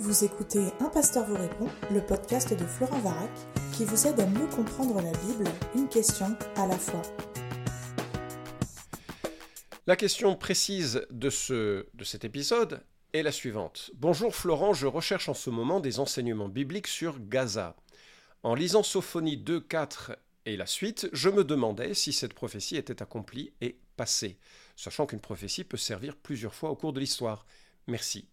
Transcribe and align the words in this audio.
Vous 0.00 0.24
écoutez 0.24 0.64
Un 0.80 0.88
pasteur 0.88 1.26
vous 1.26 1.36
répond, 1.36 1.68
le 1.92 2.00
podcast 2.00 2.54
de 2.54 2.64
Florent 2.64 3.00
Varac, 3.00 3.30
qui 3.74 3.84
vous 3.84 4.06
aide 4.06 4.18
à 4.18 4.26
mieux 4.26 4.46
comprendre 4.46 4.94
la 4.94 5.12
Bible, 5.12 5.44
une 5.74 5.90
question 5.90 6.34
à 6.56 6.66
la 6.66 6.78
fois. 6.78 7.02
La 9.86 9.96
question 9.96 10.36
précise 10.36 11.06
de, 11.10 11.28
ce, 11.28 11.86
de 11.92 12.04
cet 12.04 12.24
épisode 12.24 12.80
est 13.12 13.22
la 13.22 13.30
suivante. 13.30 13.90
Bonjour 13.94 14.34
Florent, 14.34 14.72
je 14.72 14.86
recherche 14.86 15.28
en 15.28 15.34
ce 15.34 15.50
moment 15.50 15.80
des 15.80 16.00
enseignements 16.00 16.48
bibliques 16.48 16.88
sur 16.88 17.20
Gaza. 17.20 17.76
En 18.42 18.54
lisant 18.54 18.82
Sophonie 18.82 19.36
2, 19.36 19.60
4 19.60 20.16
et 20.46 20.56
la 20.56 20.64
suite, 20.64 21.10
je 21.12 21.28
me 21.28 21.44
demandais 21.44 21.92
si 21.92 22.14
cette 22.14 22.32
prophétie 22.32 22.78
était 22.78 23.02
accomplie 23.02 23.52
et 23.60 23.78
passée, 23.98 24.38
sachant 24.76 25.04
qu'une 25.04 25.20
prophétie 25.20 25.64
peut 25.64 25.76
servir 25.76 26.16
plusieurs 26.16 26.54
fois 26.54 26.70
au 26.70 26.74
cours 26.74 26.94
de 26.94 27.00
l'histoire. 27.00 27.44
Merci. 27.86 28.29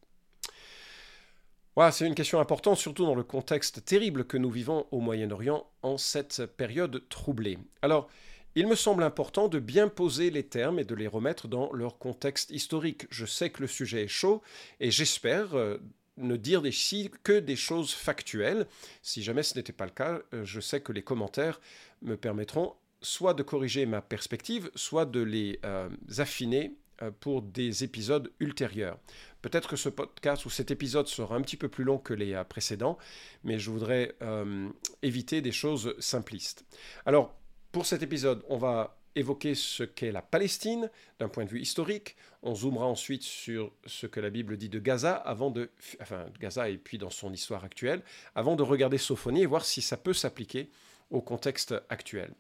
C'est 1.92 2.08
une 2.08 2.16
question 2.16 2.40
importante, 2.40 2.78
surtout 2.78 3.06
dans 3.06 3.14
le 3.14 3.24
contexte 3.24 3.86
terrible 3.86 4.26
que 4.26 4.38
nous 4.38 4.50
vivons 4.50 4.88
au 4.92 5.00
Moyen-Orient 5.00 5.70
en 5.84 5.98
cette 5.98 6.46
période 6.46 7.08
troublée. 7.08 7.60
Alors, 7.84 8.10
il 8.56 8.66
me 8.66 8.74
semble 8.74 9.04
important 9.04 9.48
de 9.48 9.60
bien 9.60 9.88
poser 9.88 10.32
les 10.32 10.42
termes 10.42 10.80
et 10.80 10.84
de 10.84 10.96
les 10.96 11.06
remettre 11.06 11.48
dans 11.48 11.72
leur 11.74 12.00
contexte 12.00 12.50
historique. 12.50 13.06
Je 13.12 13.28
sais 13.28 13.52
que 13.52 13.62
le 13.62 13.68
sujet 13.68 14.04
est 14.04 14.08
chaud 14.08 14.42
et 14.80 14.90
j'espère 14.90 15.54
euh, 15.54 15.78
ne 16.18 16.36
dire 16.36 16.66
ici 16.66 17.12
que 17.24 17.40
des 17.40 17.56
choses 17.56 17.94
factuelles. 17.94 18.66
Si 19.04 19.22
jamais 19.22 19.44
ce 19.44 19.56
n'était 19.56 19.72
pas 19.72 19.86
le 19.86 19.92
cas, 19.92 20.20
euh, 20.34 20.44
je 20.44 20.60
sais 20.60 20.82
que 20.82 20.92
les 20.92 21.04
commentaires 21.04 21.62
me 22.02 22.18
permettront 22.18 22.74
soit 23.02 23.36
de 23.36 23.44
corriger 23.44 23.86
ma 23.86 24.02
perspective, 24.02 24.72
soit 24.74 25.06
de 25.06 25.22
les 25.22 25.60
euh, 25.64 25.90
affiner 26.18 26.74
pour 27.20 27.42
des 27.42 27.84
épisodes 27.84 28.32
ultérieurs. 28.40 29.00
Peut-être 29.42 29.70
que 29.70 29.76
ce 29.76 29.90
podcast 29.90 30.46
ou 30.46 30.50
cet 30.50 30.72
épisode 30.72 31.08
sera 31.08 31.36
un 31.36 31.42
petit 31.42 31.58
peu 31.58 31.70
plus 31.70 31.84
long 31.84 31.98
que 31.98 32.14
les 32.14 32.34
euh, 32.34 32.44
précédents, 32.44 32.98
mais 33.44 33.60
je 33.60 33.70
voudrais 33.70 34.16
euh, 34.22 34.70
éviter 35.04 35.42
des 35.42 35.52
choses 35.52 35.96
simplistes. 36.00 36.66
Alors, 37.06 37.34
pour 37.72 37.86
cet 37.86 38.02
épisode, 38.02 38.44
on 38.50 38.58
va 38.58 38.98
évoquer 39.16 39.56
ce 39.56 39.84
qu'est 39.84 40.12
la 40.12 40.22
Palestine 40.22 40.92
d'un 41.20 41.30
point 41.30 41.46
de 41.46 41.50
vue 41.50 41.62
historique. 41.62 42.16
On 42.44 42.54
zoomera 42.54 42.86
ensuite 42.86 43.24
sur 43.24 43.72
ce 43.86 44.06
que 44.06 44.20
la 44.20 44.30
Bible 44.30 44.58
dit 44.58 44.70
de 44.70 44.80
Gaza, 44.80 45.14
avant 45.14 45.50
de, 45.50 45.72
enfin 46.02 46.26
Gaza 46.40 46.70
et 46.70 46.78
puis 46.78 46.98
dans 46.98 47.10
son 47.10 47.34
histoire 47.34 47.64
actuelle, 47.64 48.04
avant 48.36 48.56
de 48.56 48.64
regarder 48.64 48.98
Sophonie 48.98 49.42
et 49.42 49.48
voir 49.48 49.66
si 49.66 49.82
ça 49.82 49.98
peut 49.98 50.14
s'appliquer 50.14 50.70
au 51.10 51.22
contexte 51.22 51.74
actuel. 51.90 52.34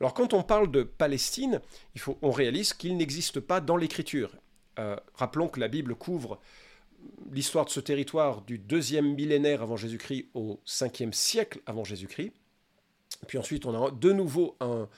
Alors 0.00 0.14
quand 0.14 0.32
on 0.32 0.42
parle 0.42 0.70
de 0.70 0.82
Palestine, 0.82 1.60
il 1.94 2.00
faut, 2.00 2.18
on 2.22 2.30
réalise 2.30 2.72
qu'il 2.72 2.96
n'existe 2.96 3.40
pas 3.40 3.60
dans 3.60 3.76
l'Écriture. 3.76 4.36
Euh, 4.78 4.96
rappelons 5.14 5.48
que 5.48 5.60
la 5.60 5.68
Bible 5.68 5.94
couvre 5.94 6.40
l'histoire 7.30 7.64
de 7.64 7.70
ce 7.70 7.80
territoire 7.80 8.42
du 8.42 8.58
deuxième 8.58 9.14
millénaire 9.14 9.62
avant 9.62 9.76
Jésus-Christ 9.76 10.28
au 10.34 10.60
cinquième 10.64 11.12
siècle 11.12 11.60
avant 11.66 11.84
Jésus-Christ. 11.84 12.32
Puis 13.26 13.38
ensuite, 13.38 13.66
on 13.66 13.84
a 13.84 13.90
de 13.90 14.12
nouveau 14.12 14.56
un 14.60 14.88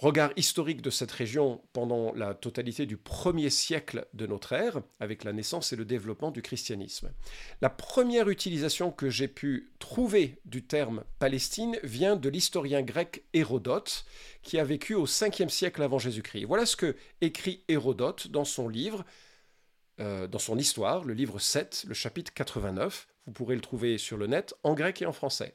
regard 0.00 0.32
historique 0.36 0.80
de 0.80 0.88
cette 0.88 1.10
région 1.10 1.60
pendant 1.74 2.14
la 2.14 2.32
totalité 2.32 2.86
du 2.86 2.96
premier 2.96 3.50
siècle 3.50 4.06
de 4.14 4.26
notre 4.26 4.54
ère, 4.54 4.80
avec 4.98 5.24
la 5.24 5.34
naissance 5.34 5.74
et 5.74 5.76
le 5.76 5.84
développement 5.84 6.30
du 6.30 6.40
christianisme. 6.40 7.12
La 7.60 7.68
première 7.68 8.30
utilisation 8.30 8.90
que 8.92 9.10
j'ai 9.10 9.28
pu 9.28 9.70
trouver 9.78 10.38
du 10.46 10.64
terme 10.64 11.04
Palestine 11.18 11.78
vient 11.82 12.16
de 12.16 12.30
l'historien 12.30 12.80
grec 12.80 13.24
Hérodote, 13.34 14.06
qui 14.42 14.58
a 14.58 14.64
vécu 14.64 14.94
au 14.94 15.06
5e 15.06 15.50
siècle 15.50 15.82
avant 15.82 15.98
Jésus-Christ. 15.98 16.46
Voilà 16.46 16.64
ce 16.64 16.76
que 16.76 16.96
écrit 17.20 17.62
Hérodote 17.68 18.28
dans 18.28 18.46
son 18.46 18.70
livre, 18.70 19.04
euh, 20.00 20.26
dans 20.26 20.38
son 20.38 20.56
histoire, 20.56 21.04
le 21.04 21.12
livre 21.12 21.38
7, 21.38 21.84
le 21.86 21.94
chapitre 21.94 22.32
89. 22.32 23.06
Vous 23.26 23.32
pourrez 23.32 23.54
le 23.54 23.60
trouver 23.60 23.98
sur 23.98 24.16
le 24.16 24.28
net 24.28 24.54
en 24.62 24.72
grec 24.72 25.02
et 25.02 25.06
en 25.06 25.12
français. 25.12 25.52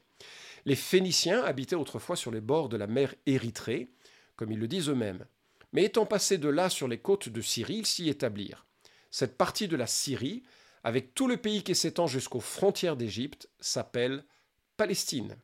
Les 0.65 0.75
Phéniciens 0.75 1.43
habitaient 1.43 1.75
autrefois 1.75 2.15
sur 2.15 2.29
les 2.29 2.41
bords 2.41 2.69
de 2.69 2.77
la 2.77 2.85
mer 2.85 3.15
Érythrée, 3.25 3.89
comme 4.35 4.51
ils 4.51 4.59
le 4.59 4.67
disent 4.67 4.89
eux-mêmes. 4.89 5.25
Mais 5.73 5.83
étant 5.83 6.05
passés 6.05 6.37
de 6.37 6.49
là 6.49 6.69
sur 6.69 6.87
les 6.87 6.99
côtes 6.99 7.29
de 7.29 7.41
Syrie, 7.41 7.77
ils 7.77 7.85
s'y 7.85 8.09
établirent. 8.09 8.65
Cette 9.11 9.37
partie 9.37 9.67
de 9.67 9.75
la 9.75 9.87
Syrie, 9.87 10.43
avec 10.83 11.13
tout 11.15 11.27
le 11.27 11.37
pays 11.37 11.63
qui 11.63 11.75
s'étend 11.75 12.07
jusqu'aux 12.07 12.39
frontières 12.39 12.97
d'Égypte, 12.97 13.49
s'appelle 13.59 14.23
Palestine. 14.77 15.37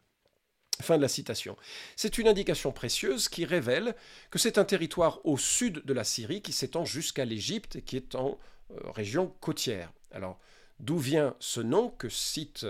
Fin 0.82 0.98
de 0.98 1.02
la 1.02 1.08
citation. 1.08 1.56
C'est 1.96 2.18
une 2.18 2.28
indication 2.28 2.72
précieuse 2.72 3.30
qui 3.30 3.46
révèle 3.46 3.96
que 4.30 4.40
c'est 4.40 4.58
un 4.58 4.66
territoire 4.66 5.20
au 5.26 5.38
sud 5.38 5.84
de 5.86 5.94
la 5.94 6.04
Syrie 6.04 6.42
qui 6.42 6.54
s'étend 6.54 6.86
jusqu'à 6.86 7.26
l'Égypte, 7.26 7.84
qui 7.86 7.98
est 7.98 8.16
en 8.16 8.40
euh, 8.72 8.92
région 8.92 9.34
côtière. 9.42 9.92
Alors, 10.12 10.40
d'où 10.80 10.98
vient 10.98 11.36
ce 11.40 11.62
nom 11.62 11.90
que 11.90 12.10
cite 12.10 12.66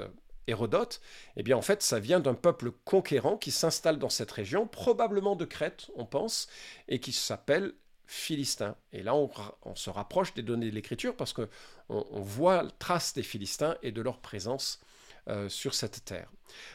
Hérodote, 0.47 1.01
eh 1.37 1.43
bien 1.43 1.57
en 1.57 1.61
fait 1.61 1.83
ça 1.83 1.99
vient 1.99 2.19
d'un 2.19 2.33
peuple 2.33 2.71
conquérant 2.83 3.37
qui 3.37 3.51
s'installe 3.51 3.99
dans 3.99 4.09
cette 4.09 4.31
région, 4.31 4.67
probablement 4.67 5.35
de 5.35 5.45
Crète, 5.45 5.89
on 5.95 6.05
pense, 6.05 6.47
et 6.87 6.99
qui 6.99 7.11
s'appelle 7.11 7.73
Philistins. 8.07 8.75
Et 8.91 9.03
là 9.03 9.15
on, 9.15 9.29
se 9.75 9.89
rapproche 9.89 10.33
des 10.33 10.41
données 10.41 10.69
de 10.69 10.75
l'écriture 10.75 11.15
parce 11.15 11.33
qu'on 11.33 11.47
on 11.89 12.21
voit 12.21 12.65
trace 12.79 13.13
des 13.13 13.23
Philistins 13.23 13.77
et 13.83 13.91
de 13.91 14.01
leur 14.01 14.19
présence 14.19 14.81
euh, 15.29 15.47
sur 15.47 15.73
cette 15.73 16.03
terre. 16.03 16.31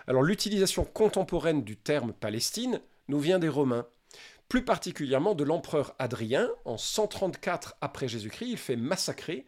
Alors 0.07 0.23
l'utilisation 0.23 0.85
contemporaine 0.85 1.65
du 1.65 1.77
terme 1.77 2.13
Palestine 2.13 2.81
nous 3.09 3.21
vient 3.21 3.39
des 3.39 3.49
Romains. 3.49 3.87
Plus 4.49 4.65
particulièrement 4.65 5.35
de 5.35 5.43
l'empereur 5.43 5.97
Adrien, 5.99 6.49
en 6.65 6.79
134 6.79 7.77
après 7.81 8.07
Jésus-Christ, 8.07 8.49
il 8.49 8.59
fait 8.59 8.77
massacrer 8.77 9.45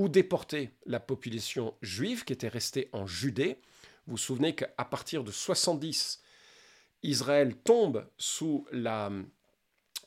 ou 0.00 0.08
déporter 0.08 0.70
la 0.86 0.98
population 0.98 1.74
juive 1.82 2.24
qui 2.24 2.32
était 2.32 2.48
restée 2.48 2.88
en 2.94 3.06
Judée. 3.06 3.58
Vous 4.06 4.12
vous 4.12 4.16
souvenez 4.16 4.54
qu'à 4.54 4.66
partir 4.66 5.24
de 5.24 5.30
70, 5.30 6.22
Israël 7.02 7.54
tombe 7.54 8.06
sous 8.16 8.66
la 8.72 9.12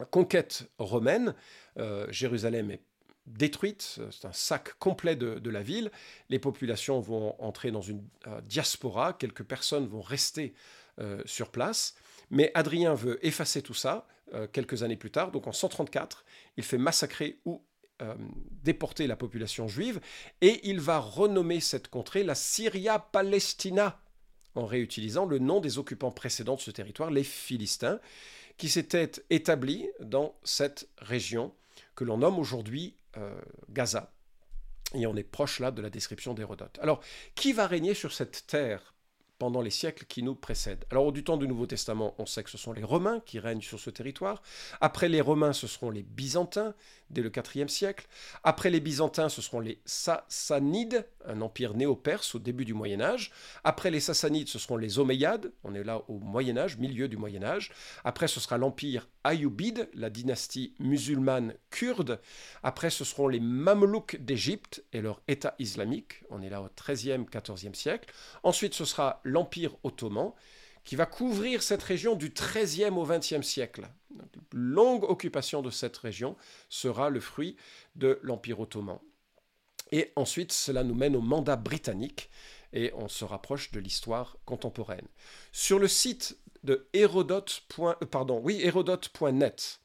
conquête 0.09 0.67
romaine. 0.79 1.35
Euh, 1.77 2.07
Jérusalem 2.09 2.71
est 2.71 2.81
détruite, 3.27 3.99
c'est 4.09 4.25
un 4.25 4.33
sac 4.33 4.73
complet 4.79 5.15
de, 5.15 5.49
la 5.51 5.61
ville. 5.61 5.91
Les 6.29 6.39
populations 6.39 6.99
vont 6.99 7.35
entrer 7.39 7.69
dans 7.69 7.81
une 7.81 8.03
euh, 8.25 8.41
diaspora, 8.41 9.13
quelques 9.13 9.43
personnes 9.43 9.85
vont 9.85 10.01
rester 10.01 10.55
euh, 10.97 11.21
sur 11.25 11.51
place. 11.51 11.93
Mais 12.31 12.49
Adrien 12.55 12.95
veut 12.95 13.23
effacer 13.23 13.61
tout 13.61 13.75
ça 13.75 14.07
quelques 14.51 14.81
années 14.81 14.97
plus 14.97 15.11
tard, 15.11 15.29
donc 15.29 15.45
en 15.45 15.51
134, 15.51 16.25
il 16.57 16.63
fait 16.63 16.79
massacrer 16.79 17.39
ou 17.45 17.61
euh, 18.01 18.15
déporter 18.63 19.07
la 19.07 19.15
population 19.15 19.67
juive, 19.67 19.99
et 20.41 20.67
il 20.67 20.79
va 20.79 20.99
renommer 20.99 21.59
cette 21.59 21.89
contrée 21.89 22.23
la 22.23 22.35
Syria 22.35 22.97
Palestina, 22.99 23.99
en 24.55 24.65
réutilisant 24.65 25.25
le 25.25 25.39
nom 25.39 25.59
des 25.59 25.77
occupants 25.77 26.11
précédents 26.11 26.55
de 26.55 26.61
ce 26.61 26.71
territoire, 26.71 27.11
les 27.11 27.23
Philistins, 27.23 27.99
qui 28.57 28.69
s'étaient 28.69 29.11
établis 29.29 29.87
dans 29.99 30.35
cette 30.43 30.87
région 30.97 31.53
que 31.95 32.03
l'on 32.03 32.17
nomme 32.17 32.39
aujourd'hui 32.39 32.95
euh, 33.17 33.39
Gaza. 33.69 34.11
Et 34.93 35.07
on 35.07 35.15
est 35.15 35.23
proche 35.23 35.59
là 35.59 35.71
de 35.71 35.81
la 35.81 35.89
description 35.89 36.33
d'Hérodote. 36.33 36.79
Alors, 36.81 37.01
qui 37.35 37.53
va 37.53 37.67
régner 37.67 37.93
sur 37.93 38.13
cette 38.13 38.45
terre 38.47 38.93
pendant 39.39 39.61
les 39.61 39.69
siècles 39.69 40.05
qui 40.05 40.23
nous 40.23 40.35
précèdent. 40.35 40.85
Alors, 40.89 41.11
du 41.11 41.23
temps 41.23 41.37
du 41.37 41.47
Nouveau 41.47 41.65
Testament, 41.65 42.15
on 42.17 42.25
sait 42.25 42.43
que 42.43 42.49
ce 42.49 42.57
sont 42.57 42.73
les 42.73 42.83
Romains 42.83 43.19
qui 43.25 43.39
règnent 43.39 43.61
sur 43.61 43.79
ce 43.79 43.89
territoire. 43.89 44.41
Après 44.81 45.09
les 45.09 45.21
Romains, 45.21 45.53
ce 45.53 45.67
seront 45.67 45.89
les 45.89 46.03
Byzantins, 46.03 46.73
dès 47.09 47.21
le 47.21 47.31
IVe 47.55 47.67
siècle. 47.67 48.07
Après 48.43 48.69
les 48.69 48.79
Byzantins, 48.79 49.29
ce 49.29 49.41
seront 49.41 49.59
les 49.59 49.79
Sassanides, 49.85 51.05
un 51.25 51.41
empire 51.41 51.73
néo-perse 51.73 52.35
au 52.35 52.39
début 52.39 52.65
du 52.65 52.73
Moyen 52.73 53.01
Âge. 53.01 53.31
Après 53.63 53.91
les 53.91 53.99
Sassanides, 53.99 54.47
ce 54.47 54.59
seront 54.59 54.77
les 54.77 54.99
Omeyyades, 54.99 55.51
on 55.63 55.73
est 55.73 55.83
là 55.83 56.01
au 56.07 56.19
Moyen 56.19 56.57
Âge, 56.57 56.77
milieu 56.77 57.07
du 57.07 57.17
Moyen 57.17 57.43
Âge. 57.43 57.71
Après, 58.03 58.27
ce 58.27 58.39
sera 58.39 58.57
l'empire 58.57 59.09
Ayyubide, 59.23 59.89
la 59.93 60.09
dynastie 60.09 60.73
musulmane 60.79 61.53
kurde. 61.69 62.19
Après, 62.61 62.89
ce 62.89 63.03
seront 63.03 63.27
les 63.27 63.39
Mamelouks 63.39 64.17
d'Égypte 64.17 64.83
et 64.93 65.01
leur 65.01 65.21
État 65.27 65.55
islamique, 65.59 66.23
on 66.29 66.41
est 66.41 66.49
là 66.49 66.61
au 66.61 66.69
XIIIe, 66.75 67.25
XIVe 67.25 67.73
siècle. 67.73 68.13
Ensuite, 68.43 68.73
ce 68.73 68.85
sera 68.85 69.21
l'empire 69.23 69.75
ottoman 69.83 70.33
qui 70.83 70.95
va 70.95 71.05
couvrir 71.05 71.63
cette 71.63 71.83
région 71.83 72.15
du 72.15 72.29
XIIIe 72.29 72.89
au 72.89 73.05
XXe 73.05 73.41
siècle. 73.41 73.87
Longue 74.51 75.03
occupation 75.03 75.61
de 75.61 75.69
cette 75.69 75.97
région 75.97 76.35
sera 76.69 77.09
le 77.09 77.19
fruit 77.19 77.55
de 77.95 78.19
l'Empire 78.21 78.59
ottoman. 78.59 78.99
Et 79.93 80.11
ensuite, 80.15 80.51
cela 80.51 80.83
nous 80.83 80.95
mène 80.95 81.15
au 81.15 81.21
mandat 81.21 81.55
britannique 81.55 82.31
et 82.73 82.91
on 82.95 83.07
se 83.07 83.23
rapproche 83.23 83.71
de 83.71 83.79
l'histoire 83.79 84.37
contemporaine. 84.43 85.05
Sur 85.51 85.77
le 85.77 85.87
site 85.87 86.35
de 86.63 86.87
Hérodote. 86.93 87.61
Euh, 87.77 87.93
Hérodote.net, 88.49 89.79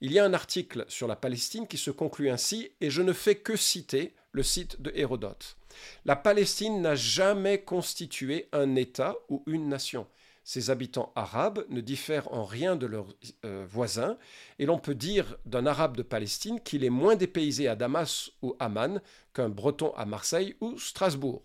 il 0.00 0.12
y 0.12 0.20
a 0.20 0.24
un 0.24 0.32
article 0.32 0.84
sur 0.86 1.08
la 1.08 1.16
Palestine 1.16 1.66
qui 1.66 1.76
se 1.76 1.90
conclut 1.90 2.30
ainsi, 2.30 2.70
et 2.80 2.88
je 2.88 3.02
ne 3.02 3.12
fais 3.12 3.34
que 3.34 3.56
citer 3.56 4.14
le 4.30 4.44
site 4.44 4.80
de 4.80 4.92
Hérodote. 4.94 5.56
La 6.04 6.14
Palestine 6.14 6.80
n'a 6.80 6.94
jamais 6.94 7.62
constitué 7.62 8.48
un 8.52 8.76
État 8.76 9.16
ou 9.28 9.42
une 9.48 9.68
nation. 9.68 10.06
Ses 10.48 10.70
habitants 10.70 11.12
arabes 11.14 11.66
ne 11.68 11.82
diffèrent 11.82 12.32
en 12.32 12.46
rien 12.46 12.74
de 12.74 12.86
leurs 12.86 13.08
euh, 13.44 13.66
voisins, 13.68 14.16
et 14.58 14.64
l'on 14.64 14.78
peut 14.78 14.94
dire 14.94 15.36
d'un 15.44 15.66
arabe 15.66 15.94
de 15.94 16.02
Palestine 16.02 16.58
qu'il 16.58 16.84
est 16.84 16.88
moins 16.88 17.16
dépaysé 17.16 17.68
à 17.68 17.76
Damas 17.76 18.30
ou 18.40 18.56
Amman 18.58 19.02
qu'un 19.34 19.50
breton 19.50 19.92
à 19.94 20.06
Marseille 20.06 20.56
ou 20.62 20.78
Strasbourg. 20.78 21.42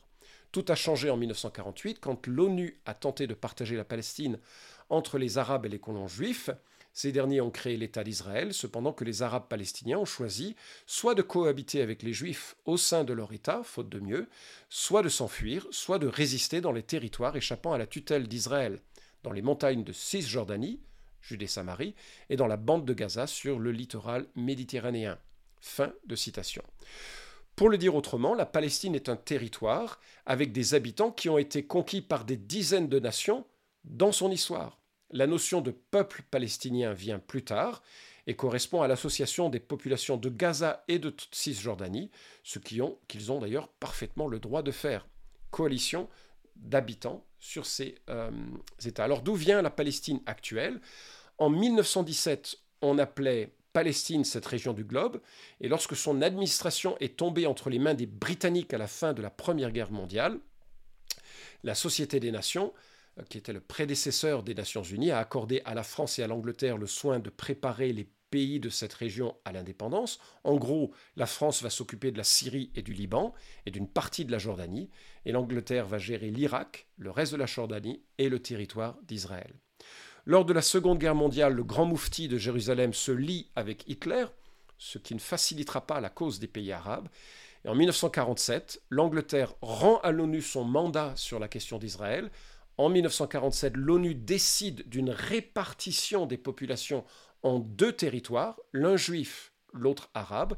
Tout 0.53 0.63
a 0.69 0.75
changé 0.75 1.09
en 1.09 1.17
1948 1.17 1.99
quand 1.99 2.27
l'ONU 2.27 2.79
a 2.85 2.93
tenté 2.93 3.27
de 3.27 3.33
partager 3.33 3.75
la 3.75 3.83
Palestine 3.83 4.39
entre 4.87 5.17
les 5.17 5.37
Arabes 5.37 5.65
et 5.65 5.69
les 5.69 5.79
colons 5.79 6.07
juifs. 6.07 6.49
Ces 6.93 7.11
derniers 7.11 7.41
ont 7.41 7.51
créé 7.51 7.75
l'État 7.75 8.05
d'Israël, 8.05 8.53
cependant 8.53 8.93
que 8.93 9.03
les 9.03 9.21
Arabes 9.21 9.49
palestiniens 9.49 9.97
ont 9.97 10.05
choisi 10.05 10.55
soit 10.85 11.15
de 11.15 11.23
cohabiter 11.23 11.81
avec 11.81 12.03
les 12.03 12.13
Juifs 12.13 12.55
au 12.65 12.77
sein 12.77 13.03
de 13.03 13.13
leur 13.13 13.33
État, 13.33 13.63
faute 13.63 13.89
de 13.89 13.99
mieux, 13.99 14.29
soit 14.69 15.01
de 15.01 15.09
s'enfuir, 15.09 15.67
soit 15.71 15.99
de 15.99 16.07
résister 16.07 16.61
dans 16.61 16.71
les 16.71 16.83
territoires 16.83 17.35
échappant 17.35 17.73
à 17.73 17.79
la 17.79 17.87
tutelle 17.87 18.27
d'Israël, 18.27 18.79
dans 19.23 19.31
les 19.31 19.41
montagnes 19.41 19.83
de 19.83 19.93
Cisjordanie, 19.93 20.81
Judée-Samarie, 21.21 21.95
et 22.29 22.35
dans 22.35 22.47
la 22.47 22.57
bande 22.57 22.85
de 22.85 22.93
Gaza 22.93 23.27
sur 23.27 23.59
le 23.59 23.71
littoral 23.71 24.27
méditerranéen. 24.35 25.17
Fin 25.61 25.93
de 26.05 26.15
citation. 26.15 26.63
Pour 27.55 27.69
le 27.69 27.77
dire 27.77 27.95
autrement, 27.95 28.33
la 28.33 28.45
Palestine 28.45 28.95
est 28.95 29.09
un 29.09 29.15
territoire 29.15 29.99
avec 30.25 30.51
des 30.51 30.73
habitants 30.73 31.11
qui 31.11 31.29
ont 31.29 31.37
été 31.37 31.65
conquis 31.65 32.01
par 32.01 32.25
des 32.25 32.37
dizaines 32.37 32.89
de 32.89 32.99
nations 32.99 33.45
dans 33.83 34.11
son 34.11 34.31
histoire. 34.31 34.79
La 35.11 35.27
notion 35.27 35.61
de 35.61 35.71
peuple 35.71 36.23
palestinien 36.31 36.93
vient 36.93 37.19
plus 37.19 37.43
tard 37.43 37.83
et 38.25 38.35
correspond 38.35 38.81
à 38.81 38.87
l'association 38.87 39.49
des 39.49 39.59
populations 39.59 40.17
de 40.17 40.29
Gaza 40.29 40.83
et 40.87 40.97
de 40.97 41.13
Cisjordanie, 41.31 42.09
ce 42.43 42.57
qu'ils 42.57 42.81
ont, 42.81 42.97
ont 43.29 43.39
d'ailleurs 43.39 43.67
parfaitement 43.67 44.27
le 44.27 44.39
droit 44.39 44.63
de 44.63 44.71
faire. 44.71 45.07
Coalition 45.51 46.09
d'habitants 46.55 47.25
sur 47.43 47.65
ces 47.65 47.95
euh, 48.09 48.31
États. 48.85 49.03
Alors 49.03 49.21
d'où 49.21 49.35
vient 49.35 49.61
la 49.61 49.69
Palestine 49.69 50.21
actuelle? 50.25 50.79
En 51.37 51.49
1917, 51.49 52.55
on 52.81 52.97
appelait 52.97 53.53
Palestine 53.73 54.23
cette 54.23 54.45
région 54.45 54.71
du 54.71 54.85
globe, 54.85 55.19
et 55.59 55.67
lorsque 55.67 55.95
son 55.95 56.21
administration 56.21 56.95
est 56.99 57.17
tombée 57.17 57.45
entre 57.45 57.69
les 57.69 57.79
mains 57.79 57.95
des 57.95 58.05
Britanniques 58.05 58.73
à 58.73 58.77
la 58.77 58.87
fin 58.87 59.11
de 59.11 59.21
la 59.21 59.29
Première 59.29 59.71
Guerre 59.71 59.91
mondiale, 59.91 60.39
la 61.65 61.75
Société 61.75 62.21
des 62.21 62.31
Nations, 62.31 62.71
euh, 63.19 63.23
qui 63.27 63.39
était 63.39 63.51
le 63.51 63.59
prédécesseur 63.59 64.41
des 64.43 64.55
Nations 64.55 64.83
Unies, 64.83 65.11
a 65.11 65.19
accordé 65.19 65.61
à 65.65 65.73
la 65.73 65.83
France 65.83 66.19
et 66.19 66.23
à 66.23 66.27
l'Angleterre 66.27 66.77
le 66.77 66.87
soin 66.87 67.19
de 67.19 67.29
préparer 67.29 67.91
les 67.91 68.07
pays 68.33 68.59
de 68.59 68.69
cette 68.69 68.95
région 68.95 69.35
à 69.45 69.51
l'indépendance. 69.51 70.17
En 70.43 70.55
gros, 70.55 70.91
la 71.15 71.27
France 71.27 71.61
va 71.61 71.69
s'occuper 71.69 72.11
de 72.11 72.17
la 72.17 72.23
Syrie 72.23 72.71
et 72.73 72.81
du 72.81 72.91
Liban 72.91 73.31
et 73.67 73.69
d'une 73.69 73.87
partie 73.87 74.25
de 74.25 74.31
la 74.31 74.39
Jordanie, 74.39 74.89
et 75.25 75.31
l'Angleterre 75.31 75.85
va 75.85 75.99
gérer 75.99 76.31
l'Irak, 76.31 76.87
le 76.97 77.11
reste 77.11 77.33
de 77.33 77.37
la 77.37 77.45
Jordanie 77.45 78.01
et 78.17 78.29
le 78.29 78.39
territoire 78.39 78.97
d'Israël. 79.07 79.53
Lors 80.25 80.45
de 80.45 80.53
la 80.53 80.63
Seconde 80.63 80.97
Guerre 80.97 81.13
mondiale, 81.13 81.53
le 81.53 81.63
grand 81.63 81.85
moufti 81.85 82.27
de 82.27 82.39
Jérusalem 82.39 82.91
se 82.91 83.11
lie 83.11 83.51
avec 83.55 83.87
Hitler, 83.87 84.25
ce 84.79 84.97
qui 84.97 85.13
ne 85.13 85.19
facilitera 85.19 85.85
pas 85.85 86.01
la 86.01 86.09
cause 86.09 86.39
des 86.39 86.47
pays 86.47 86.71
arabes. 86.71 87.09
Et 87.65 87.69
en 87.69 87.75
1947, 87.75 88.81
l'Angleterre 88.89 89.53
rend 89.61 89.99
à 89.99 90.11
l'ONU 90.11 90.41
son 90.41 90.63
mandat 90.63 91.13
sur 91.17 91.37
la 91.37 91.47
question 91.47 91.77
d'Israël. 91.77 92.31
En 92.79 92.89
1947, 92.89 93.77
l'ONU 93.77 94.15
décide 94.15 94.89
d'une 94.89 95.11
répartition 95.11 96.25
des 96.25 96.37
populations 96.37 97.05
en 97.43 97.59
deux 97.59 97.91
territoires, 97.91 98.59
l'un 98.71 98.97
juif, 98.97 99.53
l'autre 99.73 100.09
arabe. 100.13 100.55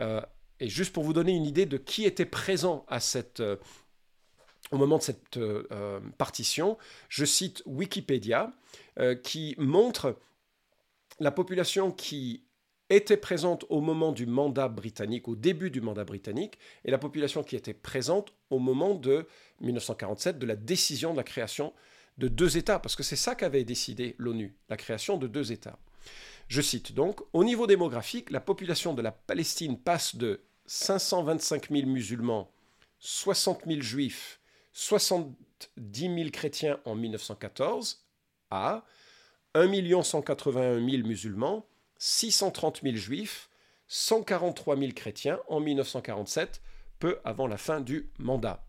Euh, 0.00 0.20
et 0.60 0.68
juste 0.68 0.92
pour 0.92 1.04
vous 1.04 1.12
donner 1.12 1.32
une 1.32 1.46
idée 1.46 1.66
de 1.66 1.76
qui 1.76 2.04
était 2.04 2.26
présent 2.26 2.84
à 2.88 3.00
cette, 3.00 3.40
euh, 3.40 3.56
au 4.70 4.78
moment 4.78 4.98
de 4.98 5.02
cette 5.02 5.36
euh, 5.36 6.00
partition, 6.18 6.76
je 7.08 7.24
cite 7.24 7.62
Wikipédia, 7.66 8.52
qui 9.22 9.54
montre 9.58 10.18
la 11.20 11.30
population 11.30 11.92
qui 11.92 12.46
était 12.88 13.16
présente 13.16 13.66
au 13.68 13.80
moment 13.80 14.12
du 14.12 14.26
mandat 14.26 14.68
britannique, 14.68 15.28
au 15.28 15.36
début 15.36 15.70
du 15.70 15.80
mandat 15.80 16.04
britannique, 16.04 16.58
et 16.84 16.90
la 16.90 16.98
population 16.98 17.42
qui 17.42 17.56
était 17.56 17.74
présente 17.74 18.32
au 18.48 18.58
moment 18.58 18.94
de 18.94 19.26
1947, 19.60 20.38
de 20.38 20.46
la 20.46 20.56
décision 20.56 21.12
de 21.12 21.18
la 21.18 21.24
création 21.24 21.74
de 22.18 22.28
deux 22.28 22.56
États, 22.56 22.78
parce 22.78 22.96
que 22.96 23.02
c'est 23.02 23.16
ça 23.16 23.34
qu'avait 23.34 23.64
décidé 23.64 24.14
l'ONU, 24.18 24.56
la 24.68 24.76
création 24.76 25.18
de 25.18 25.26
deux 25.26 25.52
États. 25.52 25.78
Je 26.48 26.62
cite 26.62 26.92
donc, 26.92 27.20
au 27.32 27.44
niveau 27.44 27.66
démographique, 27.66 28.30
la 28.30 28.40
population 28.40 28.94
de 28.94 29.02
la 29.02 29.12
Palestine 29.12 29.78
passe 29.78 30.16
de 30.16 30.42
525 30.66 31.70
000 31.70 31.86
musulmans, 31.86 32.50
60 33.00 33.62
000 33.66 33.80
juifs, 33.80 34.40
70 34.72 35.34
000 35.92 36.30
chrétiens 36.30 36.78
en 36.84 36.94
1914 36.94 38.04
à 38.50 38.84
1 39.54 40.02
181 40.02 40.88
000 40.88 41.06
musulmans, 41.06 41.66
630 41.98 42.82
000 42.82 42.96
juifs, 42.96 43.48
143 43.88 44.76
000 44.76 44.92
chrétiens 44.92 45.38
en 45.48 45.60
1947, 45.60 46.60
peu 46.98 47.18
avant 47.24 47.46
la 47.46 47.56
fin 47.56 47.80
du 47.80 48.10
mandat. 48.18 48.64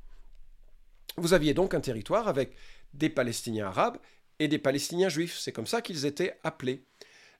Vous 1.17 1.33
aviez 1.33 1.53
donc 1.53 1.73
un 1.73 1.81
territoire 1.81 2.27
avec 2.27 2.55
des 2.93 3.09
Palestiniens 3.09 3.67
arabes 3.67 3.97
et 4.39 4.47
des 4.47 4.59
Palestiniens 4.59 5.09
juifs. 5.09 5.37
C'est 5.37 5.51
comme 5.51 5.67
ça 5.67 5.81
qu'ils 5.81 6.05
étaient 6.05 6.37
appelés. 6.43 6.85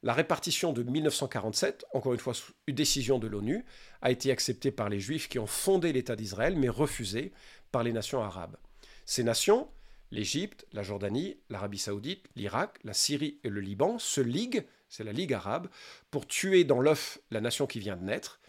La 0.03 0.13
répartition 0.13 0.73
de 0.73 0.83
1947, 0.83 1.85
encore 1.93 2.13
une 2.13 2.19
fois 2.19 2.33
une 2.67 2.75
décision 2.75 3.17
de 3.17 3.27
l'ONU, 3.27 3.65
a 4.01 4.11
été 4.11 4.31
acceptée 4.31 4.71
par 4.71 4.89
les 4.89 4.99
Juifs 4.99 5.27
qui 5.27 5.39
ont 5.39 5.47
fondé 5.47 5.91
l'État 5.91 6.15
d'Israël, 6.15 6.55
mais 6.55 6.69
refusée 6.69 7.33
par 7.71 7.83
les 7.83 7.91
nations 7.91 8.21
arabes. 8.21 8.57
Ces 9.05 9.23
nations, 9.23 9.67
l'Égypte, 10.11 10.67
la 10.71 10.83
Jordanie, 10.83 11.37
l'Arabie 11.49 11.79
saoudite, 11.79 12.27
l'Irak, 12.35 12.77
la 12.83 12.93
Syrie 12.93 13.39
et 13.43 13.49
le 13.49 13.59
Liban, 13.59 13.97
se 13.97 14.21
liguent, 14.21 14.67
c'est 14.87 15.03
la 15.03 15.13
Ligue 15.13 15.33
arabe, 15.33 15.67
pour 16.11 16.27
tuer 16.27 16.63
dans 16.63 16.79
l'œuf 16.79 17.19
la 17.31 17.41
nation 17.41 17.65
qui 17.65 17.79
vient 17.79 17.97
de 17.97 18.03
naître. 18.03 18.39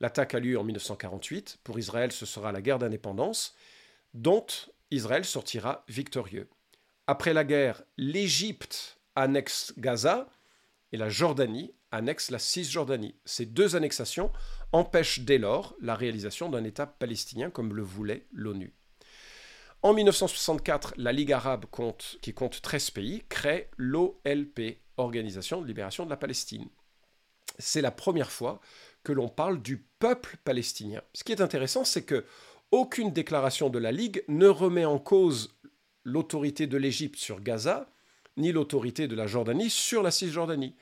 L'attaque 0.00 0.34
a 0.34 0.40
lieu 0.40 0.58
en 0.58 0.64
1948. 0.64 1.58
Pour 1.64 1.78
Israël, 1.78 2.12
ce 2.12 2.26
sera 2.26 2.52
la 2.52 2.60
guerre 2.60 2.78
d'indépendance, 2.78 3.56
dont 4.14 4.46
Israël 4.90 5.24
sortira 5.24 5.84
victorieux. 5.88 6.48
Après 7.06 7.32
la 7.32 7.44
guerre, 7.44 7.82
l'Égypte 7.96 8.98
annexe 9.14 9.72
Gaza 9.78 10.28
et 10.92 10.96
la 10.96 11.08
Jordanie 11.08 11.72
annexe 11.90 12.30
la 12.30 12.38
Cisjordanie. 12.38 13.14
Ces 13.24 13.46
deux 13.46 13.76
annexations 13.76 14.30
empêchent 14.72 15.20
dès 15.20 15.38
lors 15.38 15.74
la 15.80 15.94
réalisation 15.94 16.48
d'un 16.48 16.64
État 16.64 16.86
palestinien 16.86 17.50
comme 17.50 17.74
le 17.74 17.82
voulait 17.82 18.26
l'ONU. 18.32 18.74
En 19.82 19.94
1964, 19.94 20.94
la 20.96 21.12
Ligue 21.12 21.32
arabe, 21.32 21.66
qui 22.20 22.34
compte 22.34 22.60
13 22.60 22.90
pays, 22.90 23.22
crée 23.28 23.70
l'OLP, 23.76 24.78
Organisation 24.96 25.62
de 25.62 25.66
libération 25.68 26.04
de 26.04 26.10
la 26.10 26.16
Palestine. 26.16 26.68
C'est 27.60 27.80
la 27.80 27.92
première 27.92 28.32
fois 28.32 28.60
que 29.04 29.12
l'on 29.12 29.28
parle 29.28 29.62
du 29.62 29.76
peuple 29.76 30.36
palestinien. 30.42 31.02
Ce 31.12 31.22
qui 31.22 31.30
est 31.30 31.40
intéressant, 31.40 31.84
c'est 31.84 32.02
que 32.02 32.24
aucune 32.70 33.12
déclaration 33.12 33.70
de 33.70 33.78
la 33.78 33.92
Ligue 33.92 34.24
ne 34.28 34.46
remet 34.46 34.84
en 34.84 34.98
cause 34.98 35.56
l'autorité 36.04 36.66
de 36.66 36.76
l'Égypte 36.76 37.16
sur 37.16 37.40
Gaza, 37.40 37.90
ni 38.36 38.52
l'autorité 38.52 39.08
de 39.08 39.14
la 39.14 39.26
Jordanie 39.26 39.70
sur 39.70 40.02
la 40.02 40.10
Cisjordanie. 40.10 40.74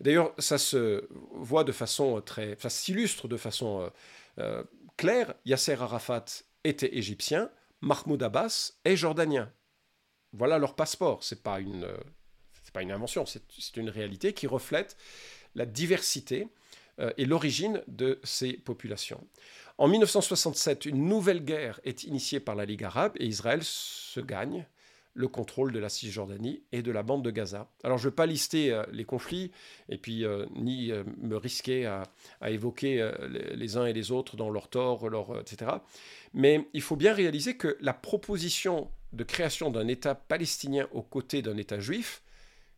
D'ailleurs, 0.00 0.34
ça 0.38 0.58
se 0.58 1.08
voit 1.30 1.64
de 1.64 1.72
façon 1.72 2.20
très, 2.20 2.56
ça 2.60 2.70
s'illustre 2.70 3.28
de 3.28 3.36
façon 3.36 3.82
euh, 3.82 3.88
euh, 4.38 4.64
claire. 4.96 5.34
Yasser 5.44 5.74
Arafat 5.74 6.24
était 6.64 6.96
égyptien, 6.96 7.50
Mahmoud 7.80 8.22
Abbas 8.22 8.72
est 8.84 8.96
jordanien. 8.96 9.50
Voilà 10.32 10.58
leur 10.58 10.74
passeport. 10.74 11.22
C'est 11.22 11.42
pas 11.42 11.60
euh, 11.60 11.96
pas 12.72 12.82
une 12.82 12.90
invention. 12.90 13.26
C'est 13.26 13.76
une 13.76 13.90
réalité 13.90 14.32
qui 14.32 14.46
reflète 14.46 14.96
la 15.54 15.66
diversité 15.66 16.48
et 17.18 17.26
l'origine 17.26 17.82
de 17.86 18.18
ces 18.22 18.54
populations. 18.54 19.26
En 19.82 19.88
1967, 19.88 20.86
une 20.86 21.08
nouvelle 21.08 21.44
guerre 21.44 21.80
est 21.82 22.04
initiée 22.04 22.38
par 22.38 22.54
la 22.54 22.64
Ligue 22.64 22.84
arabe 22.84 23.14
et 23.16 23.26
Israël 23.26 23.64
se 23.64 24.20
gagne 24.20 24.64
le 25.12 25.26
contrôle 25.26 25.72
de 25.72 25.80
la 25.80 25.88
Cisjordanie 25.88 26.62
et 26.70 26.82
de 26.82 26.92
la 26.92 27.02
bande 27.02 27.24
de 27.24 27.32
Gaza. 27.32 27.68
Alors 27.82 27.98
je 27.98 28.06
ne 28.06 28.10
vais 28.10 28.14
pas 28.14 28.26
lister 28.26 28.70
euh, 28.70 28.84
les 28.92 29.04
conflits 29.04 29.50
et 29.88 29.98
puis 29.98 30.24
euh, 30.24 30.46
ni 30.54 30.92
euh, 30.92 31.02
me 31.18 31.36
risquer 31.36 31.86
à, 31.86 32.04
évoquer 32.46 33.10
les, 33.56 33.76
uns 33.76 33.86
et 33.86 33.92
les 33.92 34.12
autres 34.12 34.36
dans 34.36 34.50
leur 34.50 34.68
tort, 34.68 35.08
leur, 35.08 35.40
etc. 35.40 35.72
Mais 36.32 36.68
il 36.74 36.80
faut 36.80 36.94
bien 36.94 37.12
réaliser 37.12 37.56
que 37.56 37.76
la 37.80 37.92
proposition 37.92 38.88
de 39.12 39.24
création 39.24 39.72
d'un 39.72 39.88
État 39.88 40.14
palestinien 40.14 40.86
aux 40.92 41.02
côtés 41.02 41.42
d'un 41.42 41.56
État 41.56 41.80
juif, 41.80 42.22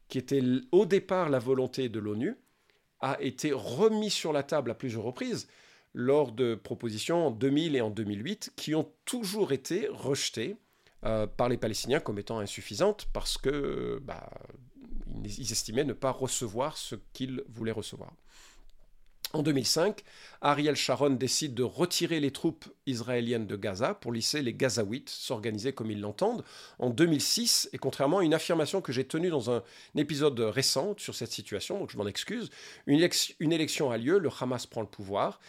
qui 0.08 0.16
était 0.16 0.42
au 0.72 0.86
départ 0.86 1.28
la 1.28 1.38
volonté 1.38 1.90
de 1.90 2.00
l'ONU, 2.00 2.38
a 3.00 3.20
été 3.20 3.52
remis 3.52 4.08
sur 4.10 4.32
la 4.32 4.42
table 4.42 4.70
à 4.70 4.74
plusieurs 4.74 5.02
reprises 5.02 5.48
lors 5.94 6.32
de 6.32 6.54
propositions 6.54 7.28
en 7.28 7.30
2000 7.30 7.76
et 7.76 7.80
en 7.80 7.90
2008 7.90 8.52
qui 8.56 8.74
ont 8.74 8.90
toujours 9.04 9.52
été 9.52 9.88
rejetées 9.90 10.56
euh, 11.04 11.26
par 11.26 11.48
les 11.48 11.56
Palestiniens 11.56 12.00
comme 12.00 12.18
étant 12.18 12.40
insuffisantes 12.40 13.08
parce 13.12 13.38
que 13.38 14.00
bah, 14.02 14.28
ils 15.22 15.52
estimaient 15.52 15.84
ne 15.84 15.92
pas 15.92 16.10
recevoir 16.10 16.76
ce 16.76 16.96
qu'ils 17.12 17.42
voulaient 17.48 17.72
recevoir. 17.72 18.12
En 19.34 19.42
2005, 19.42 20.04
Ariel 20.42 20.76
Sharon 20.76 21.10
décide 21.10 21.54
de 21.54 21.64
retirer 21.64 22.20
les 22.20 22.30
troupes 22.30 22.66
israéliennes 22.86 23.48
de 23.48 23.56
Gaza 23.56 23.94
pour 23.94 24.12
laisser 24.12 24.42
les 24.42 24.54
Gazaouites 24.54 25.10
s'organiser 25.10 25.72
comme 25.72 25.90
ils 25.90 26.00
l'entendent. 26.00 26.44
En 26.78 26.90
2006, 26.90 27.68
et 27.72 27.78
contrairement 27.78 28.18
à 28.18 28.24
une 28.24 28.32
affirmation 28.32 28.80
que 28.80 28.92
j'ai 28.92 29.04
tenue 29.04 29.30
dans 29.30 29.50
un 29.50 29.64
épisode 29.96 30.38
récent 30.38 30.94
sur 30.98 31.16
cette 31.16 31.32
situation, 31.32 31.80
donc 31.80 31.90
je 31.90 31.98
m'en 31.98 32.06
excuse, 32.06 32.50
une, 32.86 33.08
une 33.40 33.52
élection 33.52 33.90
a 33.90 33.98
lieu, 33.98 34.18
le 34.18 34.30
Hamas 34.40 34.66
prend 34.66 34.82
le 34.82 34.86
pouvoir, 34.86 35.40